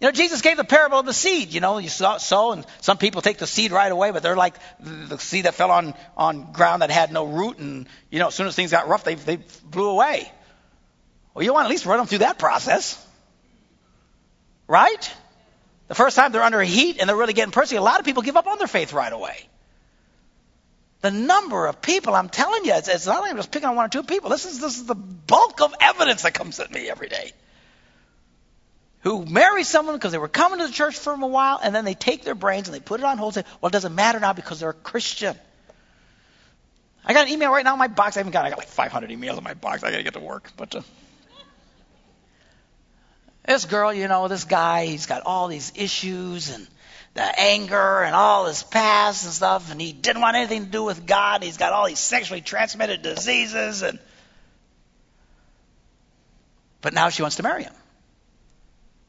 [0.00, 1.52] You know, Jesus gave the parable of the seed.
[1.52, 4.54] You know, you sow, and some people take the seed right away, but they're like
[4.78, 8.34] the seed that fell on, on ground that had no root, and, you know, as
[8.34, 10.30] soon as things got rough, they, they blew away.
[11.34, 13.04] Well, you want to at least run them through that process.
[14.68, 15.14] Right?
[15.88, 18.22] The first time they're under heat and they're really getting persecuted, a lot of people
[18.22, 19.48] give up on their faith right away.
[21.00, 23.76] The number of people, I'm telling you, it's, it's not like I'm just picking on
[23.76, 24.30] one or two people.
[24.30, 27.32] This is, this is the bulk of evidence that comes at me every day
[29.00, 31.84] who marry someone because they were coming to the church for a while, and then
[31.84, 33.94] they take their brains and they put it on hold and say, well, it doesn't
[33.94, 35.36] matter now because they're a Christian.
[37.04, 38.16] I got an email right now in my box.
[38.16, 39.82] I haven't got, I got like 500 emails in my box.
[39.82, 40.50] I got to get to work.
[40.56, 40.82] But uh,
[43.46, 46.66] this girl, you know, this guy, he's got all these issues and
[47.14, 50.84] the anger and all his past and stuff, and he didn't want anything to do
[50.84, 51.42] with God.
[51.42, 53.98] He's got all these sexually transmitted diseases, and
[56.80, 57.72] but now she wants to marry him.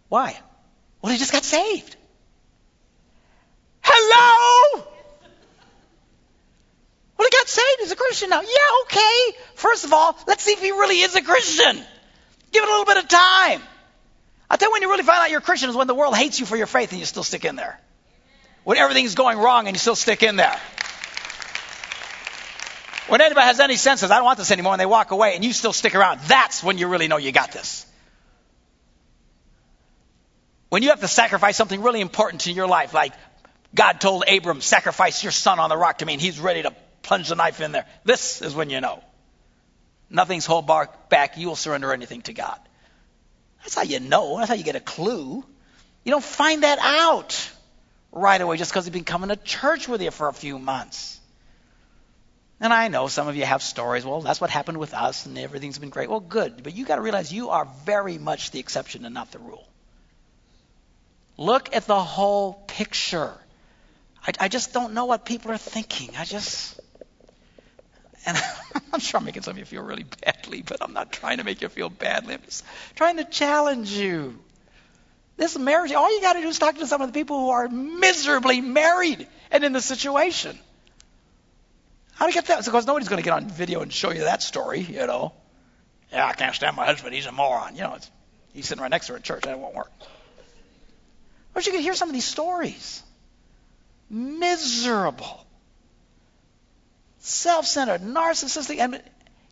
[0.10, 0.38] Why?
[1.02, 1.96] Well, he just got saved.
[3.82, 4.84] Hello?
[7.18, 7.80] Well, he got saved.
[7.80, 8.42] He's a Christian now.
[8.42, 9.38] Yeah, okay.
[9.56, 11.76] First of all, let's see if he really is a Christian.
[12.52, 13.62] Give it a little bit of time.
[14.50, 16.16] I'll tell you when you really find out you're a Christian is when the world
[16.16, 17.80] hates you for your faith and you still stick in there.
[18.64, 20.60] When everything's going wrong and you still stick in there.
[23.08, 25.44] When anybody has any senses, I don't want this anymore, and they walk away and
[25.44, 27.86] you still stick around, that's when you really know you got this.
[30.70, 33.14] When you have to sacrifice something really important to your life, like
[33.74, 36.74] God told Abram, sacrifice your son on the rock to me, and he's ready to
[37.02, 37.86] plunge the knife in there.
[38.04, 39.04] This is when you know.
[40.10, 40.68] Nothing's hold
[41.10, 41.38] back.
[41.38, 42.60] You will surrender anything to God.
[43.62, 44.38] That's how you know.
[44.38, 45.44] That's how you get a clue.
[46.04, 47.52] You don't find that out
[48.12, 51.20] right away just because you've been coming to church with you for a few months.
[52.60, 54.04] And I know some of you have stories.
[54.04, 56.10] Well, that's what happened with us, and everything's been great.
[56.10, 56.64] Well, good.
[56.64, 59.69] But you got to realize you are very much the exception and not the rule.
[61.40, 63.32] Look at the whole picture.
[64.28, 66.10] I, I just don't know what people are thinking.
[66.18, 66.78] I just.
[68.26, 68.38] And
[68.94, 71.46] I'm sure I'm making some of you feel really badly, but I'm not trying to
[71.46, 72.34] make you feel badly.
[72.34, 74.38] I'm just trying to challenge you.
[75.38, 77.50] This marriage, all you got to do is talk to some of the people who
[77.52, 80.60] are miserably married and in the situation.
[82.16, 82.66] How do you get that?
[82.66, 85.32] Because nobody's going to get on video and show you that story, you know.
[86.12, 87.16] Yeah, I can't stand my husband.
[87.16, 87.78] He's a moron.
[87.78, 87.98] You know,
[88.54, 89.44] he's sitting right next to her at church.
[89.44, 89.90] That won't work.
[91.54, 93.04] But you can hear some of these stories.
[94.10, 95.46] Miserable,
[97.20, 98.80] self-centered, narcissistic.
[98.80, 99.02] And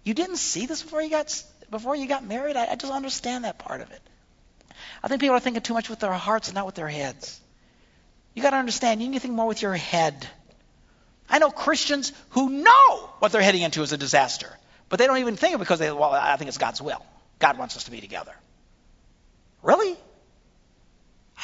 [0.03, 2.55] you didn't see this before you got before you got married.
[2.55, 4.01] I, I just understand that part of it.
[5.03, 7.39] I think people are thinking too much with their hearts and not with their heads.
[8.33, 9.01] You got to understand.
[9.01, 10.27] You need to think more with your head.
[11.29, 14.49] I know Christians who know what they're heading into is a disaster,
[14.89, 15.91] but they don't even think it because they.
[15.91, 17.05] Well, I think it's God's will.
[17.39, 18.33] God wants us to be together.
[19.61, 19.97] Really?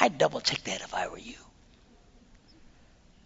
[0.00, 1.36] I'd double check that if I were you.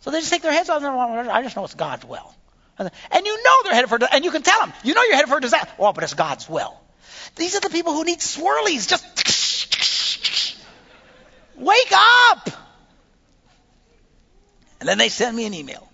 [0.01, 0.83] So they just take their heads off.
[0.83, 2.35] And I just know it's God's will.
[2.79, 5.29] And you know they're headed for, and you can tell them, you know you're headed
[5.29, 5.73] for a disaster.
[5.79, 6.79] Oh, but it's God's will.
[7.35, 8.89] These are the people who need swirlies.
[8.89, 9.05] Just
[11.57, 12.51] wake up.
[14.81, 15.91] And then they send me an email.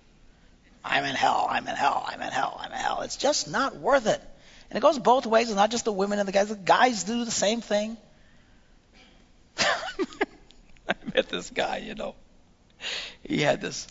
[0.85, 1.47] I'm in hell.
[1.49, 2.05] I'm in hell.
[2.07, 2.61] I'm in hell.
[2.61, 3.01] I'm in hell.
[3.01, 4.21] It's just not worth it.
[4.69, 5.49] And it goes both ways.
[5.49, 6.49] It's not just the women and the guys.
[6.49, 7.97] The guys do the same thing.
[9.57, 12.15] I met this guy, you know.
[13.23, 13.87] He had this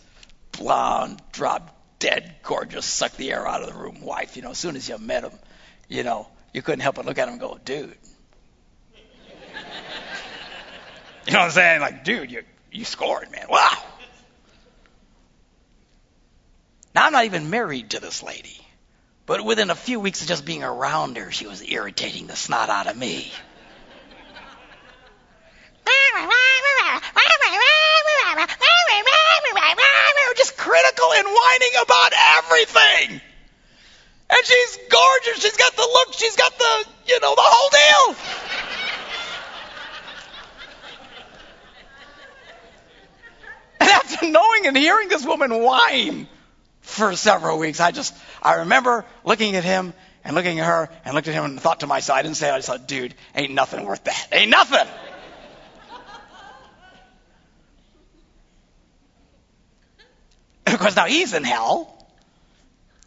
[0.52, 4.36] blonde, drop dead, gorgeous, suck the air out of the room wife.
[4.36, 5.32] You know, as soon as you met him,
[5.88, 7.96] you know, you couldn't help but look at him and go, dude.
[11.26, 11.80] you know what I'm saying?
[11.80, 13.46] Like, dude, you you scored, man.
[13.48, 13.82] Wow.
[16.94, 18.60] Now I'm not even married to this lady,
[19.26, 22.68] but within a few weeks of just being around her, she was irritating the snot
[22.68, 23.32] out of me.
[30.74, 33.20] critical and whining about everything.
[34.30, 35.42] And she's gorgeous.
[35.42, 36.14] She's got the look.
[36.14, 38.16] She's got the, you know, the whole deal.
[43.80, 46.26] And after knowing and hearing this woman whine
[46.80, 51.14] for several weeks, I just, I remember looking at him and looking at her and
[51.14, 53.52] looked at him and thought to myself, I didn't say, I just thought, dude, ain't
[53.52, 54.28] nothing worth that.
[54.32, 54.88] Ain't nothing.
[60.70, 61.90] Because now he's in hell.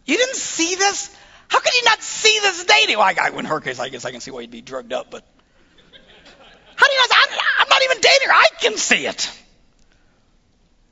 [0.06, 1.14] You didn't see this?
[1.48, 2.96] How could you not see this dating?
[2.96, 4.92] Well, I, I, in her case, I guess I can see why you'd be drugged
[4.92, 5.24] up, but
[6.76, 7.10] how do you not?
[7.12, 8.34] I'm, I'm not even dating her.
[8.34, 9.30] I can see it.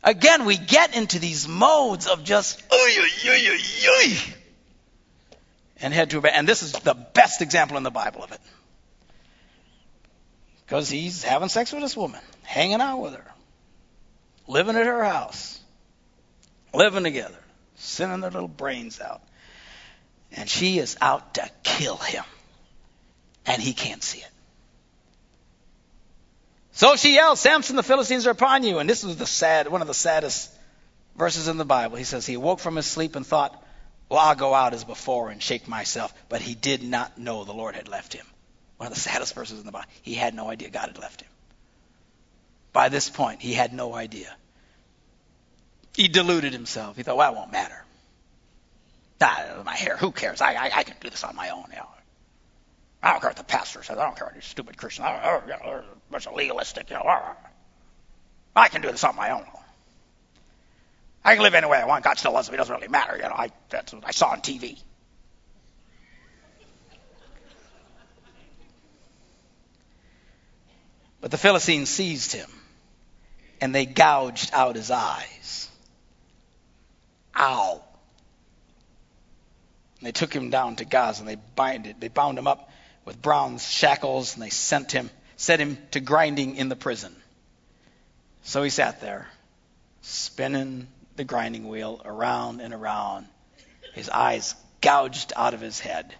[0.02, 2.62] Again, we get into these modes of just,
[5.80, 8.40] and head to a And this is the best example in the Bible of it.
[10.64, 13.32] Because he's having sex with this woman, hanging out with her,
[14.48, 15.60] living at her house,
[16.76, 17.38] living together,
[17.76, 19.22] sending their little brains out.
[20.32, 22.24] And she is out to kill him.
[23.46, 24.30] And he can't see it.
[26.72, 28.78] So she yells, Samson, the Philistines are upon you.
[28.78, 30.52] And this was the sad, one of the saddest
[31.16, 31.96] verses in the Bible.
[31.96, 33.64] He says, He awoke from his sleep and thought,
[34.10, 36.12] Well, I'll go out as before and shake myself.
[36.28, 38.26] But he did not know the Lord had left him.
[38.76, 39.88] One of the saddest verses in the Bible.
[40.02, 41.30] He had no idea God had left him.
[42.72, 44.36] By this point, he had no idea.
[45.96, 46.94] He deluded himself.
[46.94, 47.82] He thought, well, it won't matter.
[49.18, 50.42] Ah, my hair, who cares?
[50.42, 51.64] I, I, I can do this on my own.
[51.72, 51.80] You.
[53.02, 53.96] I don't care what the pastor says.
[53.96, 55.06] I don't care what these stupid Christians.
[55.06, 56.90] I don't, you know, a bunch of legalistic.
[56.90, 57.20] You know.
[58.54, 59.46] I can do this on my own.
[61.24, 62.04] I can live any way I want.
[62.04, 62.56] God still loves me.
[62.56, 63.16] It doesn't really matter.
[63.16, 64.78] You know, I, that's what I saw on TV.
[71.22, 72.50] But the Philistines seized him,
[73.62, 75.70] and they gouged out his eyes.
[77.36, 77.82] Ow.
[79.98, 82.70] And they took him down to Gaza, and they they bound him up
[83.04, 87.14] with bronze shackles, and they sent him, set him to grinding in the prison.
[88.42, 89.28] So he sat there,
[90.02, 93.26] spinning the grinding wheel around and around,
[93.94, 96.14] his eyes gouged out of his head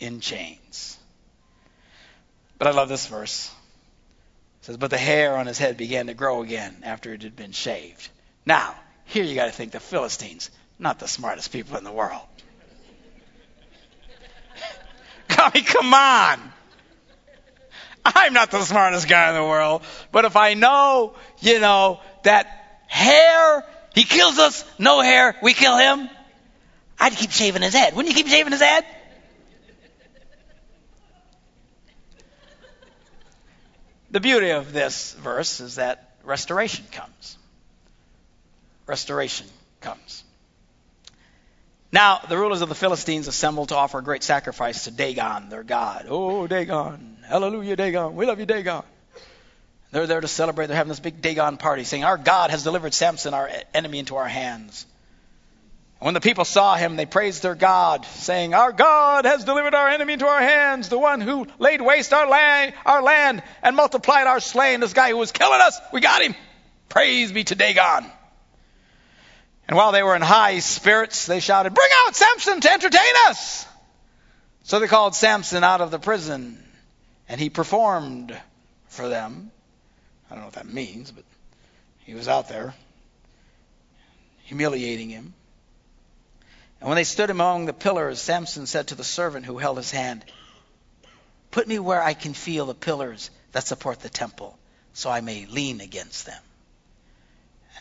[0.00, 0.98] in chains.
[2.58, 3.50] But I love this verse
[4.68, 7.52] says, But the hair on his head began to grow again after it had been
[7.52, 8.08] shaved.
[8.44, 8.74] Now,
[9.08, 12.26] here you got to think the Philistines, not the smartest people in the world.
[15.30, 16.52] I mean, come on.
[18.04, 22.80] I'm not the smartest guy in the world, but if I know, you know, that
[22.86, 26.08] hair, he kills us, no hair, we kill him,
[27.00, 27.96] I'd keep shaving his head.
[27.96, 28.84] Wouldn't you keep shaving his head?
[34.10, 37.37] The beauty of this verse is that restoration comes.
[38.88, 39.46] Restoration
[39.82, 40.24] comes.
[41.92, 45.62] Now, the rulers of the Philistines assembled to offer a great sacrifice to Dagon, their
[45.62, 46.06] god.
[46.08, 47.18] Oh, Dagon.
[47.26, 48.16] Hallelujah, Dagon.
[48.16, 48.82] We love you, Dagon.
[49.90, 50.66] They're there to celebrate.
[50.66, 54.16] They're having this big Dagon party, saying, Our God has delivered Samson, our enemy, into
[54.16, 54.86] our hands.
[55.98, 59.88] When the people saw him, they praised their God, saying, Our God has delivered our
[59.88, 64.26] enemy into our hands, the one who laid waste our land, our land and multiplied
[64.26, 64.80] our slain.
[64.80, 66.34] This guy who was killing us, we got him.
[66.88, 68.10] Praise be to Dagon.
[69.68, 73.66] And while they were in high spirits, they shouted, Bring out Samson to entertain us!
[74.64, 76.62] So they called Samson out of the prison,
[77.28, 78.38] and he performed
[78.88, 79.50] for them.
[80.30, 81.24] I don't know what that means, but
[82.00, 82.74] he was out there
[84.44, 85.34] humiliating him.
[86.80, 89.90] And when they stood among the pillars, Samson said to the servant who held his
[89.90, 90.24] hand,
[91.50, 94.58] Put me where I can feel the pillars that support the temple,
[94.94, 96.42] so I may lean against them.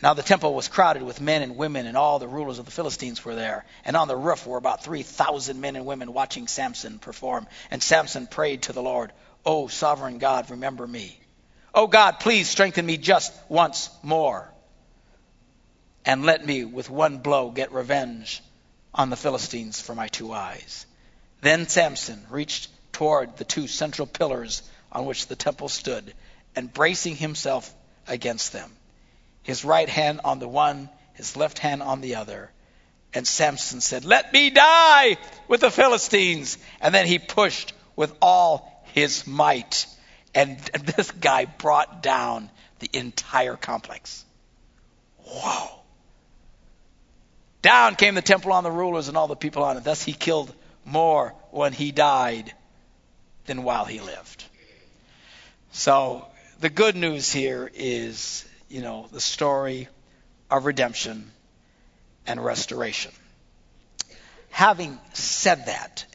[0.01, 2.71] Now the temple was crowded with men and women, and all the rulers of the
[2.71, 3.65] Philistines were there.
[3.83, 7.47] And on the roof were about 3,000 men and women watching Samson perform.
[7.71, 9.11] And Samson prayed to the Lord,
[9.45, 11.19] O sovereign God, remember me.
[11.73, 14.51] O God, please strengthen me just once more.
[16.05, 18.41] And let me, with one blow, get revenge
[18.93, 20.85] on the Philistines for my two eyes.
[21.41, 26.13] Then Samson reached toward the two central pillars on which the temple stood,
[26.55, 27.71] and bracing himself
[28.07, 28.71] against them,
[29.47, 32.51] his right hand on the one, his left hand on the other.
[33.13, 35.15] And Samson said, Let me die
[35.47, 36.57] with the Philistines.
[36.81, 39.87] And then he pushed with all his might.
[40.35, 40.59] And
[40.97, 44.25] this guy brought down the entire complex.
[45.23, 45.79] Whoa.
[47.61, 49.85] Down came the temple on the rulers and all the people on it.
[49.85, 52.53] Thus he killed more when he died
[53.45, 54.43] than while he lived.
[55.71, 56.25] So
[56.59, 59.87] the good news here is, you know, the story
[60.49, 61.31] of redemption
[62.25, 63.11] and restoration.
[64.49, 66.05] Having said that,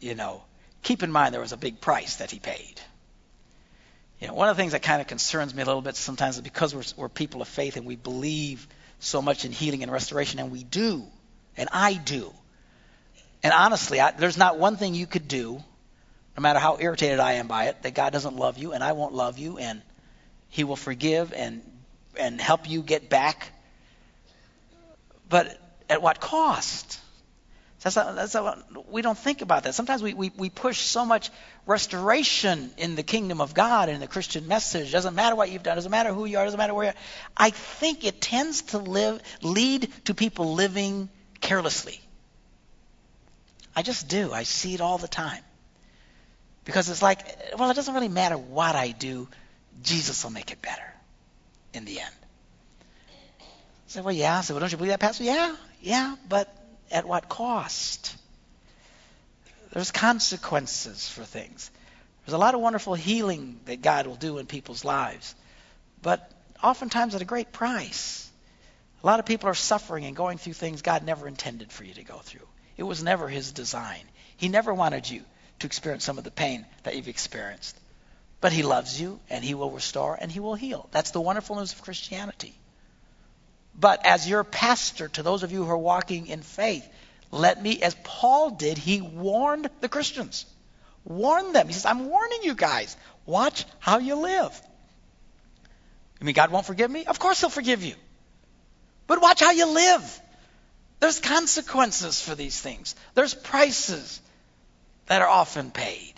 [0.00, 0.42] you know,
[0.82, 2.80] keep in mind there was a big price that he paid.
[4.20, 6.36] You know, one of the things that kind of concerns me a little bit sometimes
[6.36, 8.66] is because we're, we're people of faith and we believe
[9.00, 11.04] so much in healing and restoration, and we do,
[11.56, 12.32] and I do.
[13.42, 15.62] And honestly, I, there's not one thing you could do,
[16.36, 18.92] no matter how irritated I am by it, that God doesn't love you, and I
[18.92, 19.82] won't love you, and
[20.54, 21.62] He will forgive and
[22.16, 23.50] and help you get back.
[25.28, 25.58] But
[25.90, 27.00] at what cost?
[27.80, 29.74] That's not, that's not, we don't think about that.
[29.74, 31.28] Sometimes we, we, we push so much
[31.66, 34.92] restoration in the kingdom of God and the Christian message.
[34.92, 35.76] Doesn't matter what you've done.
[35.76, 36.44] Doesn't matter who you are.
[36.44, 37.00] Doesn't matter where you are.
[37.36, 41.08] I think it tends to live, lead to people living
[41.40, 42.00] carelessly.
[43.74, 44.32] I just do.
[44.32, 45.42] I see it all the time.
[46.64, 47.26] Because it's like,
[47.58, 49.26] well, it doesn't really matter what I do.
[49.82, 50.94] Jesus will make it better
[51.72, 52.14] in the end.
[53.40, 53.44] I
[53.88, 54.38] said, well, yeah.
[54.38, 55.24] I said, well, don't you believe that, Pastor?
[55.24, 56.54] Yeah, yeah, but
[56.90, 58.16] at what cost?
[59.72, 61.70] There's consequences for things.
[62.24, 65.34] There's a lot of wonderful healing that God will do in people's lives,
[66.00, 66.30] but
[66.62, 68.30] oftentimes at a great price.
[69.02, 71.92] A lot of people are suffering and going through things God never intended for you
[71.94, 72.46] to go through.
[72.78, 74.00] It was never His design.
[74.36, 75.22] He never wanted you
[75.58, 77.78] to experience some of the pain that you've experienced.
[78.44, 80.86] But He loves you, and He will restore, and He will heal.
[80.90, 82.52] That's the wonderful news of Christianity.
[83.74, 86.86] But as your pastor, to those of you who are walking in faith,
[87.30, 90.44] let me, as Paul did, he warned the Christians.
[91.06, 91.68] Warned them.
[91.68, 92.98] He says, I'm warning you guys.
[93.24, 94.60] Watch how you live.
[96.20, 97.06] You mean God won't forgive me?
[97.06, 97.94] Of course he'll forgive you.
[99.06, 100.20] But watch how you live.
[101.00, 102.94] There's consequences for these things.
[103.14, 104.20] There's prices
[105.06, 106.13] that are often paid.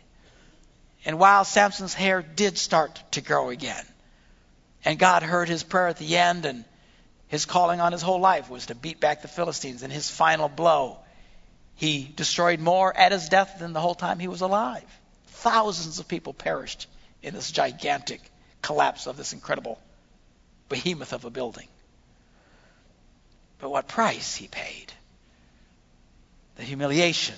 [1.07, 3.84] And while Samson's hair did start to grow again,
[4.84, 6.64] and God heard his prayer at the end and
[7.28, 9.84] his calling on his whole life was to beat back the Philistines.
[9.84, 10.98] And his final blow,
[11.76, 14.84] he destroyed more at his death than the whole time he was alive.
[15.28, 16.88] Thousands of people perished
[17.22, 18.20] in this gigantic
[18.61, 19.80] collapse of this incredible
[20.68, 21.68] behemoth of a building.
[23.61, 24.92] But what price he paid?
[26.57, 27.36] The humiliation,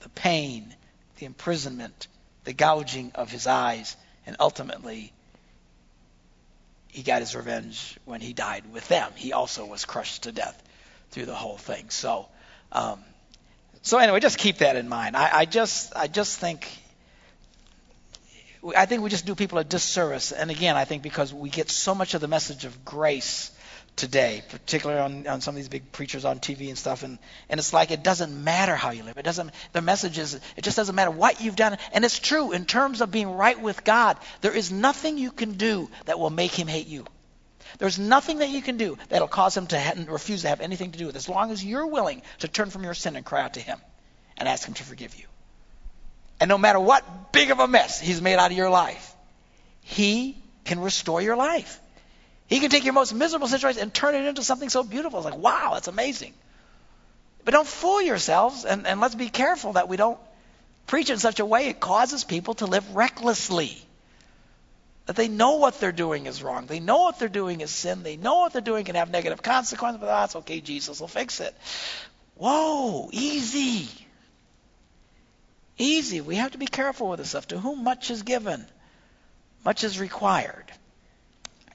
[0.00, 0.72] the pain,
[1.18, 2.06] the imprisonment,
[2.48, 3.94] the gouging of his eyes,
[4.24, 5.12] and ultimately
[6.86, 9.12] he got his revenge when he died with them.
[9.16, 10.62] He also was crushed to death
[11.10, 11.90] through the whole thing.
[11.90, 12.26] So,
[12.72, 13.04] um,
[13.82, 15.14] so anyway, just keep that in mind.
[15.14, 16.66] I, I just, I just think,
[18.74, 20.32] I think we just do people a disservice.
[20.32, 23.50] And again, I think because we get so much of the message of grace
[23.98, 27.02] today, particularly on, on some of these big preachers on TV and stuff.
[27.02, 27.18] And,
[27.50, 29.18] and it's like it doesn't matter how you live.
[29.18, 29.50] It doesn't.
[29.72, 31.76] The message is it just doesn't matter what you've done.
[31.92, 34.16] And it's true in terms of being right with God.
[34.40, 37.04] There is nothing you can do that will make Him hate you.
[37.78, 40.92] There's nothing that you can do that'll cause Him to ha- refuse to have anything
[40.92, 41.16] to do with.
[41.16, 43.60] It, as long as you're willing to turn from your sin and cry out to
[43.60, 43.78] Him
[44.38, 45.24] and ask Him to forgive you.
[46.40, 49.14] And no matter what big of a mess He's made out of your life,
[49.82, 51.80] He can restore your life.
[52.48, 55.18] He can take your most miserable situation and turn it into something so beautiful.
[55.18, 56.32] It's like, wow, that's amazing.
[57.44, 60.18] But don't fool yourselves, and, and let's be careful that we don't
[60.86, 63.76] preach in such a way it causes people to live recklessly.
[65.06, 66.66] That they know what they're doing is wrong.
[66.66, 68.02] They know what they're doing is sin.
[68.02, 71.40] They know what they're doing can have negative consequences, but that's okay, Jesus will fix
[71.40, 71.54] it.
[72.36, 73.88] Whoa, easy.
[75.76, 76.20] Easy.
[76.20, 77.48] We have to be careful with this stuff.
[77.48, 78.66] To whom much is given,
[79.64, 80.64] much is required.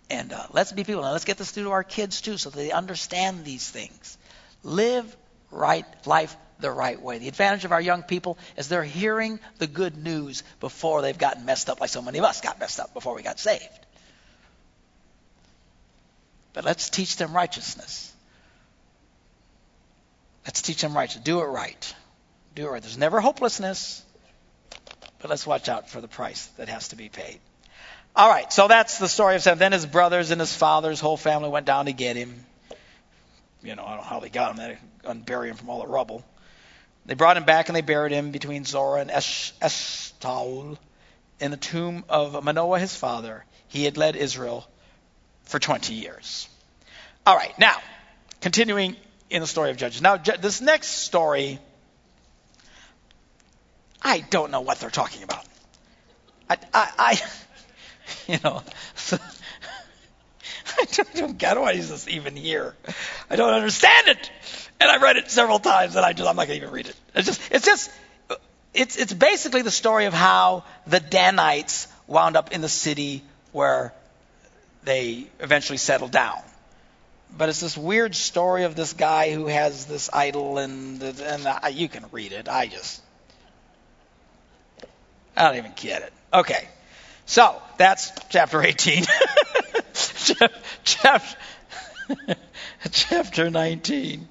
[0.10, 1.02] And uh, let's be people.
[1.02, 4.18] Now, let's get this through to our kids too, so they understand these things.
[4.64, 5.16] Live
[5.52, 7.20] right life the right way.
[7.20, 11.46] The advantage of our young people is they're hearing the good news before they've gotten
[11.46, 13.64] messed up, like so many of us got messed up before we got saved.
[16.54, 18.12] But let's teach them righteousness.
[20.46, 21.24] Let's teach them righteousness.
[21.24, 21.96] Do it right.
[22.56, 22.82] Do it right.
[22.82, 24.04] There's never hopelessness,
[25.20, 27.40] but let's watch out for the price that has to be paid.
[28.16, 29.58] All right, so that's the story of Sam.
[29.58, 32.46] Then his brothers and his father's whole family went down to get him.
[33.64, 34.58] You know, I don't know how they got him.
[34.58, 34.78] They
[35.10, 36.24] unbury him from all the rubble.
[37.08, 40.78] They brought him back and they buried him between Zorah and Eshtaol
[41.40, 43.46] in the tomb of Manoah, his father.
[43.68, 44.68] He had led Israel
[45.44, 46.48] for 20 years.
[47.26, 47.78] All right, now,
[48.42, 48.96] continuing
[49.30, 50.02] in the story of Judges.
[50.02, 51.60] Now, this next story,
[54.02, 55.46] I don't know what they're talking about.
[56.50, 57.22] I, I, I
[58.28, 58.64] you know.
[60.78, 62.74] I don't, don't get why is this even here.
[63.30, 64.32] I don't understand it,
[64.80, 66.96] and I read it several times, and I just I'm not gonna even read it.
[67.16, 67.92] It's just it's just
[68.74, 73.94] it's it's basically the story of how the Danites wound up in the city where
[74.84, 76.42] they eventually settled down.
[77.36, 81.70] But it's this weird story of this guy who has this idol, and and I,
[81.70, 82.48] you can read it.
[82.48, 83.02] I just
[85.36, 86.14] I don't even get it.
[86.34, 86.68] Okay.
[87.26, 89.06] So that's chapter 18.
[90.84, 91.36] chapter,
[92.92, 94.28] chapter 19.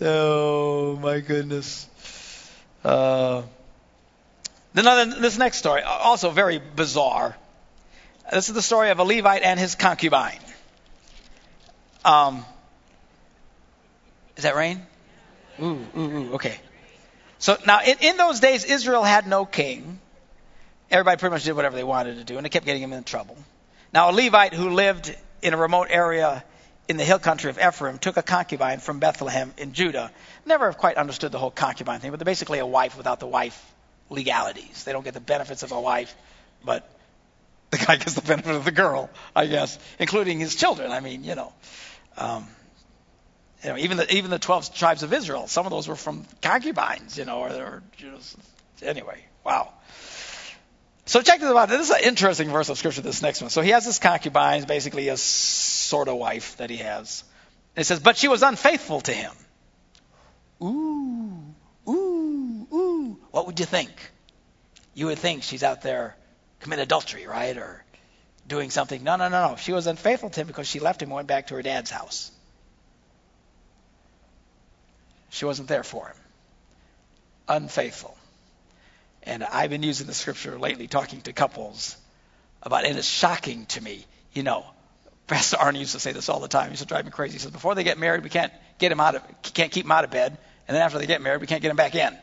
[0.00, 1.86] Oh my goodness.
[2.84, 3.42] Uh,
[4.72, 7.36] then this next story, also very bizarre.
[8.32, 10.38] This is the story of a Levite and his concubine.
[12.04, 12.44] Um,
[14.36, 14.86] Is that rain?
[15.60, 16.58] Ooh, ooh, ooh, okay.
[17.38, 19.98] So now, in, in those days, Israel had no king.
[20.90, 23.04] Everybody pretty much did whatever they wanted to do, and it kept getting them in
[23.04, 23.36] trouble.
[23.92, 26.44] Now, a Levite who lived in a remote area
[26.88, 30.10] in the hill country of Ephraim took a concubine from Bethlehem in Judah.
[30.44, 33.28] Never have quite understood the whole concubine thing, but they're basically a wife without the
[33.28, 33.64] wife
[34.08, 34.84] legalities.
[34.84, 36.14] They don't get the benefits of a wife,
[36.64, 36.88] but
[37.70, 40.90] the guy gets the benefit of the girl, I guess, including his children.
[40.90, 41.52] I mean, you know.
[42.16, 42.48] Um,
[43.62, 46.26] you know, even the even the twelve tribes of Israel, some of those were from
[46.40, 48.18] concubines, you know, or, or you know,
[48.82, 49.72] anyway, wow.
[51.06, 51.68] So check this out.
[51.68, 53.00] This is an interesting verse of scripture.
[53.00, 53.50] This next one.
[53.50, 57.24] So he has this concubine, basically a sort of wife that he has.
[57.76, 59.32] it says, but she was unfaithful to him.
[60.62, 61.42] Ooh,
[61.88, 63.18] ooh, ooh.
[63.30, 63.90] What would you think?
[64.94, 66.16] You would think she's out there
[66.60, 67.84] committing adultery, right, or
[68.46, 69.02] doing something.
[69.02, 69.56] No, no, no, no.
[69.56, 71.90] She was unfaithful to him because she left him and went back to her dad's
[71.90, 72.30] house.
[75.30, 76.16] She wasn't there for him.
[77.48, 78.16] Unfaithful.
[79.22, 81.96] And I've been using the scripture lately talking to couples
[82.62, 84.64] about, and it's shocking to me, you know.
[85.26, 86.64] Pastor Arnie used to say this all the time.
[86.66, 87.34] He used to drive me crazy.
[87.34, 89.22] He says, before they get married, we can't get him out of,
[89.54, 91.68] can't keep them out of bed, and then after they get married, we can't get
[91.68, 92.00] them back in.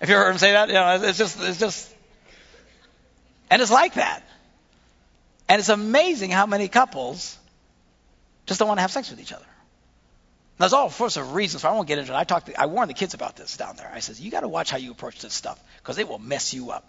[0.00, 0.68] Have you ever heard him say that?
[0.68, 1.94] You know, it's just, it's just,
[3.50, 4.22] and it's like that.
[5.48, 7.36] And it's amazing how many couples
[8.46, 9.44] just don't want to have sex with each other.
[10.58, 11.62] There's all sorts of reasons.
[11.62, 12.16] So I won't get into it.
[12.16, 12.46] I talked.
[12.46, 13.90] To, I warned the kids about this down there.
[13.92, 16.52] I says, you got to watch how you approach this stuff because it will mess
[16.52, 16.84] you up.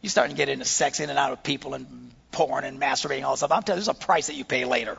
[0.00, 3.24] You starting to get into sex in and out of people and porn and masturbating
[3.24, 3.52] all this stuff.
[3.52, 4.96] I'm telling you, there's a price that you pay later.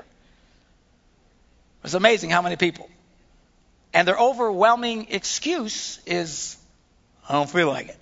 [1.83, 2.89] It's amazing how many people.
[3.93, 6.55] And their overwhelming excuse is,
[7.27, 7.97] I don't feel like it.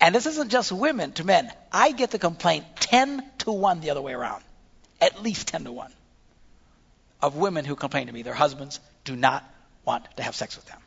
[0.00, 1.50] And this isn't just women to men.
[1.72, 4.42] I get the complaint 10 to 1 the other way around.
[5.00, 5.92] At least 10 to 1
[7.22, 9.44] of women who complain to me their husbands do not
[9.84, 10.80] want to have sex with them.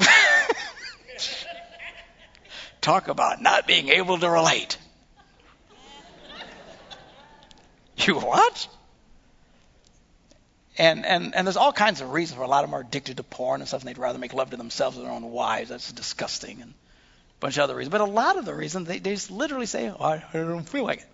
[2.80, 4.78] Talk about not being able to relate.
[7.98, 8.68] You what?
[10.78, 13.16] And, and, and there's all kinds of reasons for a lot of them are addicted
[13.16, 15.70] to porn and stuff, and they'd rather make love to themselves than their own wives.
[15.70, 17.92] That's disgusting, and a bunch of other reasons.
[17.92, 20.68] But a lot of the reasons, they, they just literally say, oh, I, I don't
[20.68, 21.08] feel like it.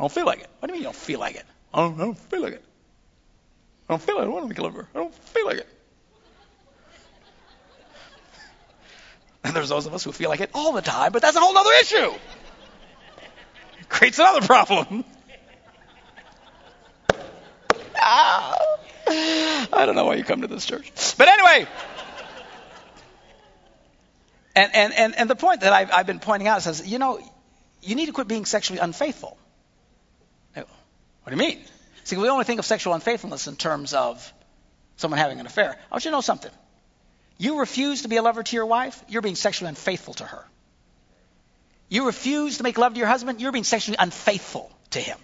[0.00, 0.48] I don't feel like it.
[0.58, 1.44] What do you mean you don't feel like it?
[1.74, 2.64] I don't, I don't feel like it.
[3.86, 4.28] I don't feel like it.
[4.28, 4.88] I want to her.
[4.94, 5.68] I don't feel like it.
[9.44, 11.40] And there's those of us who feel like it all the time, but that's a
[11.40, 12.18] whole other issue.
[13.78, 15.04] It creates another problem.
[17.98, 18.56] ah,
[19.06, 20.90] I don't know why you come to this church.
[21.18, 21.68] But anyway.
[24.56, 27.20] And, and, and, and the point that I've, I've been pointing out is, you know,
[27.82, 29.36] you need to quit being sexually unfaithful.
[31.30, 31.64] What do you mean?
[32.02, 34.32] See, we only think of sexual unfaithfulness in terms of
[34.96, 35.70] someone having an affair.
[35.70, 36.50] I want you to know something.
[37.38, 40.44] You refuse to be a lover to your wife, you're being sexually unfaithful to her.
[41.88, 45.18] You refuse to make love to your husband, you're being sexually unfaithful to him.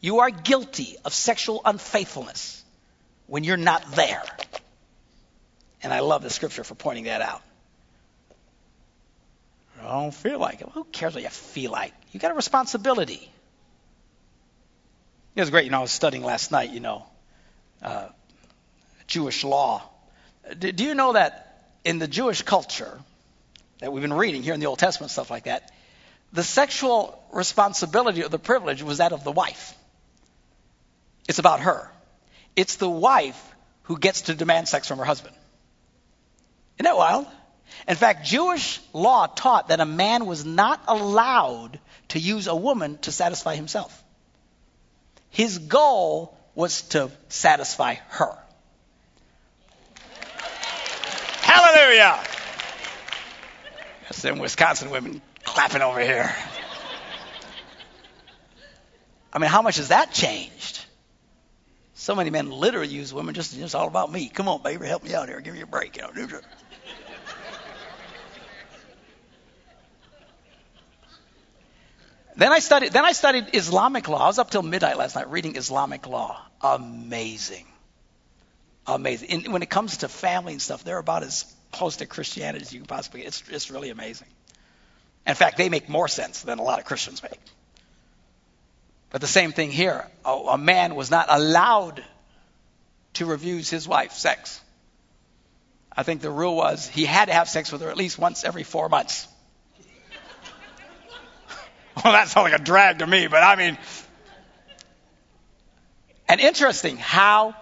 [0.00, 2.62] You are guilty of sexual unfaithfulness
[3.26, 4.22] when you're not there.
[5.82, 7.42] And I love the scripture for pointing that out.
[9.82, 10.68] I don't feel like it.
[10.74, 11.92] Who cares what you feel like?
[12.12, 13.32] You got a responsibility.
[15.34, 15.64] It was great.
[15.64, 17.04] You know, I was studying last night, you know,
[17.82, 18.08] uh,
[19.06, 19.82] Jewish law.
[20.58, 23.00] Do, do you know that in the Jewish culture
[23.80, 25.72] that we've been reading here in the Old Testament, stuff like that,
[26.32, 29.74] the sexual responsibility or the privilege was that of the wife.
[31.28, 31.90] It's about her.
[32.54, 33.54] It's the wife
[33.84, 35.34] who gets to demand sex from her husband.
[36.78, 37.26] Isn't that wild?
[37.88, 41.78] In fact, Jewish law taught that a man was not allowed
[42.08, 44.03] to use a woman to satisfy himself.
[45.34, 48.38] His goal was to satisfy her.
[51.42, 52.20] Hallelujah!
[54.04, 56.32] That's them Wisconsin women clapping over here.
[59.32, 60.84] I mean, how much has that changed?
[61.94, 64.28] So many men literally use women just, it's all about me.
[64.28, 65.40] Come on, baby, help me out here.
[65.40, 65.96] Give me a break.
[65.96, 66.40] You know,
[72.36, 72.92] Then I studied.
[72.92, 74.24] Then I studied Islamic law.
[74.24, 76.40] I was up till midnight last night reading Islamic law.
[76.62, 77.66] Amazing,
[78.86, 79.30] amazing.
[79.30, 82.72] And when it comes to family and stuff, they're about as close to Christianity as
[82.72, 83.20] you can possibly.
[83.20, 83.28] Get.
[83.28, 84.28] It's it's really amazing.
[85.26, 87.40] In fact, they make more sense than a lot of Christians make.
[89.10, 90.06] But the same thing here.
[90.24, 92.02] A, a man was not allowed
[93.14, 94.60] to refuse his wife sex.
[95.96, 98.42] I think the rule was he had to have sex with her at least once
[98.42, 99.28] every four months.
[102.02, 103.78] Well, that sounds like a drag to me, but I mean,
[106.28, 107.54] And interesting how,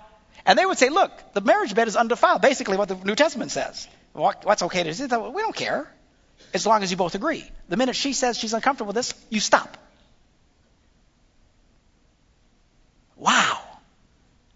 [0.47, 2.43] and they would say, look, the marriage bed is undefiled.
[2.43, 3.89] Basically, what the New Testament says.
[4.12, 5.20] What, what's okay to do?
[5.30, 5.93] We don't care,
[6.55, 7.45] as long as you both agree.
[7.68, 9.76] The minute she says she's uncomfortable with this, you stop.
[13.16, 13.61] Wow.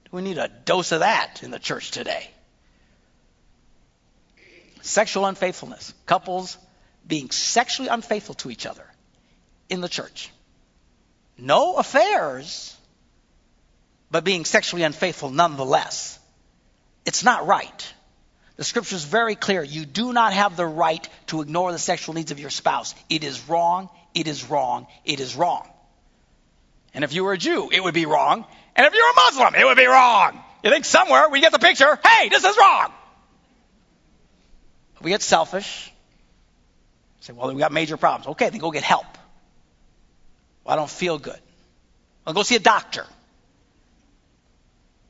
[0.04, 2.30] Do We need a dose of that in the church today.
[4.82, 5.92] Sexual unfaithfulness.
[6.04, 6.58] Couples
[7.06, 8.84] being sexually unfaithful to each other
[9.68, 10.30] in the church.
[11.38, 12.76] No affairs,
[14.10, 16.18] but being sexually unfaithful nonetheless.
[17.04, 17.94] It's not right.
[18.56, 19.62] The scripture is very clear.
[19.62, 22.94] You do not have the right to ignore the sexual needs of your spouse.
[23.10, 23.90] It is wrong.
[24.14, 24.86] It is wrong.
[25.04, 25.68] It is wrong.
[26.94, 28.46] And if you were a Jew, it would be wrong.
[28.74, 30.42] And if you're a Muslim, it would be wrong.
[30.64, 32.92] You think somewhere we get the picture, hey, this is wrong.
[35.02, 35.92] We get selfish.
[37.20, 38.28] Say, well, we got major problems.
[38.28, 39.15] Okay, then go get help.
[40.66, 41.38] Well, I don't feel good.
[42.26, 43.06] I'll go see a doctor.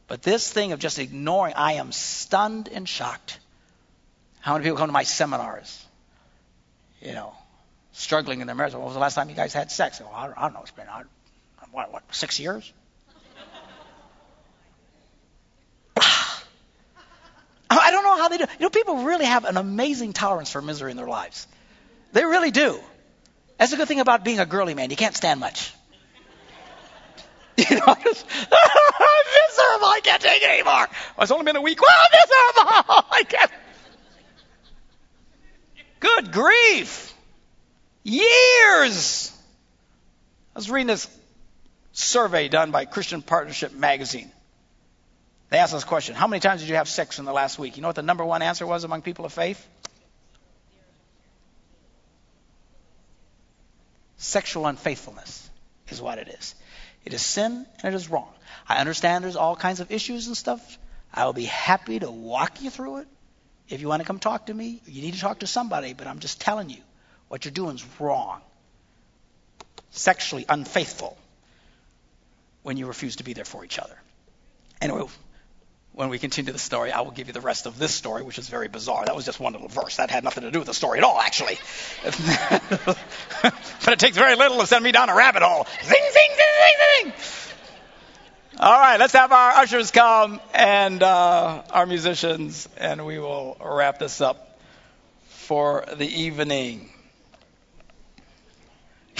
[0.07, 3.38] But this thing of just ignoring, I am stunned and shocked.
[4.40, 5.82] How many people come to my seminars?
[7.00, 7.32] You know,
[7.92, 8.74] struggling in their marriage.
[8.74, 9.98] When was the last time you guys had sex?
[9.98, 10.61] Well, I don't know.
[10.61, 10.86] It's been,
[11.72, 12.70] what, what six years?
[17.70, 18.44] I don't know how they do.
[18.44, 21.46] You know, people really have an amazing tolerance for misery in their lives.
[22.12, 22.78] They really do.
[23.59, 24.90] That's the good thing about being a girly man.
[24.90, 25.72] You can't stand much.
[27.59, 28.18] You know, I'm miserable.
[29.86, 30.88] I can't take it anymore.
[31.18, 31.80] It's only been a week.
[31.80, 33.04] Well, I'm miserable.
[33.12, 33.50] I can't.
[36.00, 37.14] Good grief.
[38.02, 39.32] Years.
[40.54, 41.09] I was reading this
[41.92, 44.30] survey done by Christian Partnership Magazine.
[45.48, 47.76] They asked a question How many times did you have sex in the last week?
[47.76, 49.66] You know what the number one answer was among people of faith?
[54.18, 55.48] Sexual unfaithfulness
[55.88, 56.54] is what it is.
[57.04, 58.32] It is sin and it is wrong.
[58.68, 60.78] I understand there's all kinds of issues and stuff.
[61.12, 63.08] I will be happy to walk you through it.
[63.68, 66.06] If you want to come talk to me, you need to talk to somebody, but
[66.06, 66.80] I'm just telling you
[67.28, 68.40] what you're doing is wrong.
[69.90, 71.16] Sexually unfaithful
[72.62, 73.96] when you refuse to be there for each other.
[74.80, 75.04] Anyway,
[75.97, 78.38] when we continue the story, I will give you the rest of this story, which
[78.38, 79.07] is very bizarre.
[79.07, 79.97] That was just one little verse.
[79.97, 81.59] That had nothing to do with the story at all, actually.
[82.05, 82.99] but
[83.94, 85.66] it takes very little to send me down a rabbit hole.
[85.82, 87.12] Zing, zing, zing, zing, zing.
[88.59, 93.99] All right, let's have our ushers come and uh, our musicians, and we will wrap
[93.99, 94.61] this up
[95.28, 96.90] for the evening.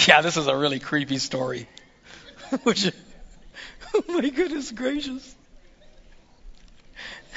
[0.07, 1.67] Yeah, this is a really creepy story.
[3.93, 5.36] Oh my goodness gracious.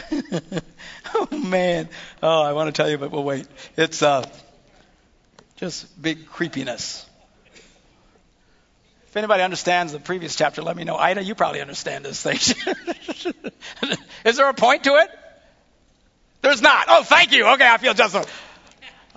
[1.15, 1.89] oh man.
[2.23, 3.47] Oh, I want to tell you, but we'll wait.
[3.77, 4.29] It's uh,
[5.57, 7.07] just big creepiness.
[9.09, 10.97] If anybody understands the previous chapter, let me know.
[10.97, 12.37] Ida, you probably understand this thing.
[14.25, 15.11] Is there a point to it?
[16.43, 16.87] There's not.
[16.89, 17.47] Oh, thank you.
[17.47, 18.13] Okay, I feel just.
[18.13, 18.25] So.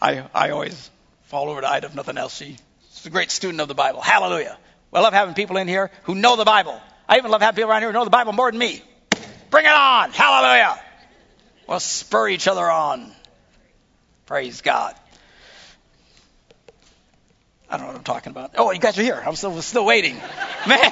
[0.02, 0.90] I I always
[1.26, 2.36] fall over to Ida if nothing else.
[2.36, 2.58] She's
[3.06, 4.02] a great student of the Bible.
[4.02, 4.58] Hallelujah.
[4.92, 6.80] I love having people in here who know the Bible.
[7.08, 8.82] I even love having people around here who know the Bible more than me.
[9.54, 10.10] Bring it on.
[10.10, 10.82] Hallelujah.
[11.68, 13.12] We'll spur each other on.
[14.26, 14.96] Praise God.
[17.70, 18.56] I don't know what I'm talking about.
[18.58, 19.22] Oh, you guys are here.
[19.24, 20.16] I'm still, still waiting.
[20.68, 20.92] Man.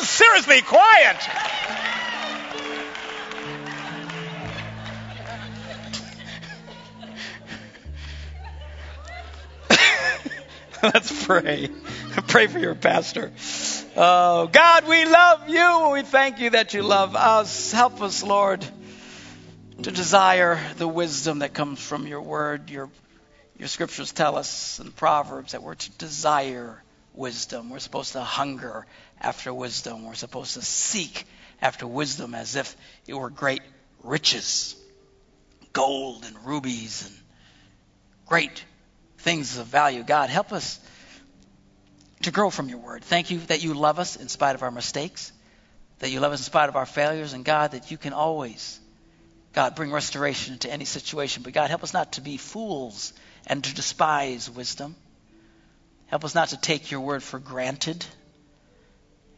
[0.00, 1.85] Seriously, quiet.
[10.82, 11.70] Let's pray.
[12.28, 13.32] pray for your pastor.
[13.96, 15.90] Oh, God, we love you.
[15.92, 17.72] We thank you that you love us.
[17.72, 18.66] Help us, Lord,
[19.82, 22.70] to desire the wisdom that comes from your word.
[22.70, 22.90] Your,
[23.58, 26.82] your scriptures tell us in Proverbs that we're to desire
[27.14, 27.70] wisdom.
[27.70, 28.86] We're supposed to hunger
[29.20, 30.04] after wisdom.
[30.04, 31.24] We're supposed to seek
[31.62, 33.62] after wisdom as if it were great
[34.02, 34.76] riches
[35.76, 37.14] gold and rubies and
[38.24, 38.64] great
[39.26, 40.04] things of value.
[40.04, 40.78] God, help us
[42.22, 43.02] to grow from your word.
[43.02, 45.32] Thank you that you love us in spite of our mistakes,
[45.98, 48.78] that you love us in spite of our failures, and God, that you can always,
[49.52, 51.42] God, bring restoration into any situation.
[51.42, 53.12] But God, help us not to be fools
[53.48, 54.94] and to despise wisdom.
[56.06, 58.06] Help us not to take your word for granted.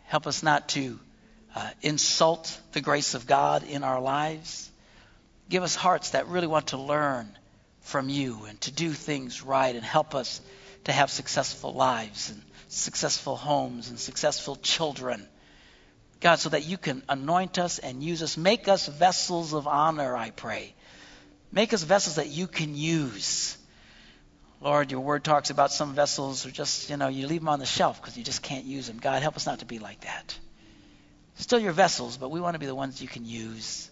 [0.05, 1.01] Help us not to
[1.57, 4.71] uh, insult the grace of God in our lives.
[5.49, 7.39] Give us hearts that really want to learn
[7.89, 10.41] from you and to do things right and help us
[10.85, 15.27] to have successful lives and successful homes and successful children.
[16.21, 18.37] God, so that you can anoint us and use us.
[18.37, 20.75] Make us vessels of honor, I pray.
[21.51, 23.57] Make us vessels that you can use.
[24.61, 27.61] Lord, your word talks about some vessels are just, you know, you leave them on
[27.61, 28.99] the shelf because you just can't use them.
[28.99, 30.39] God, help us not to be like that.
[31.37, 33.89] Still your vessels, but we want to be the ones you can use.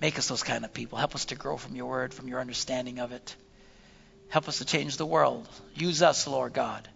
[0.00, 0.98] Make us those kind of people.
[0.98, 3.36] Help us to grow from your word, from your understanding of it.
[4.28, 5.46] Help us to change the world.
[5.74, 6.88] Use us, Lord God,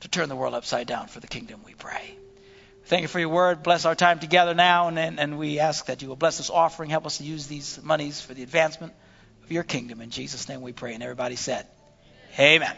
[0.00, 2.16] to turn the world upside down for the kingdom, we pray.
[2.84, 3.64] Thank you for your word.
[3.64, 6.50] Bless our time together now, and, and, and we ask that you will bless this
[6.50, 6.88] offering.
[6.88, 8.92] Help us to use these monies for the advancement
[9.42, 10.00] of your kingdom.
[10.00, 10.94] In Jesus' name we pray.
[10.94, 11.66] And everybody said,
[12.38, 12.76] Amen.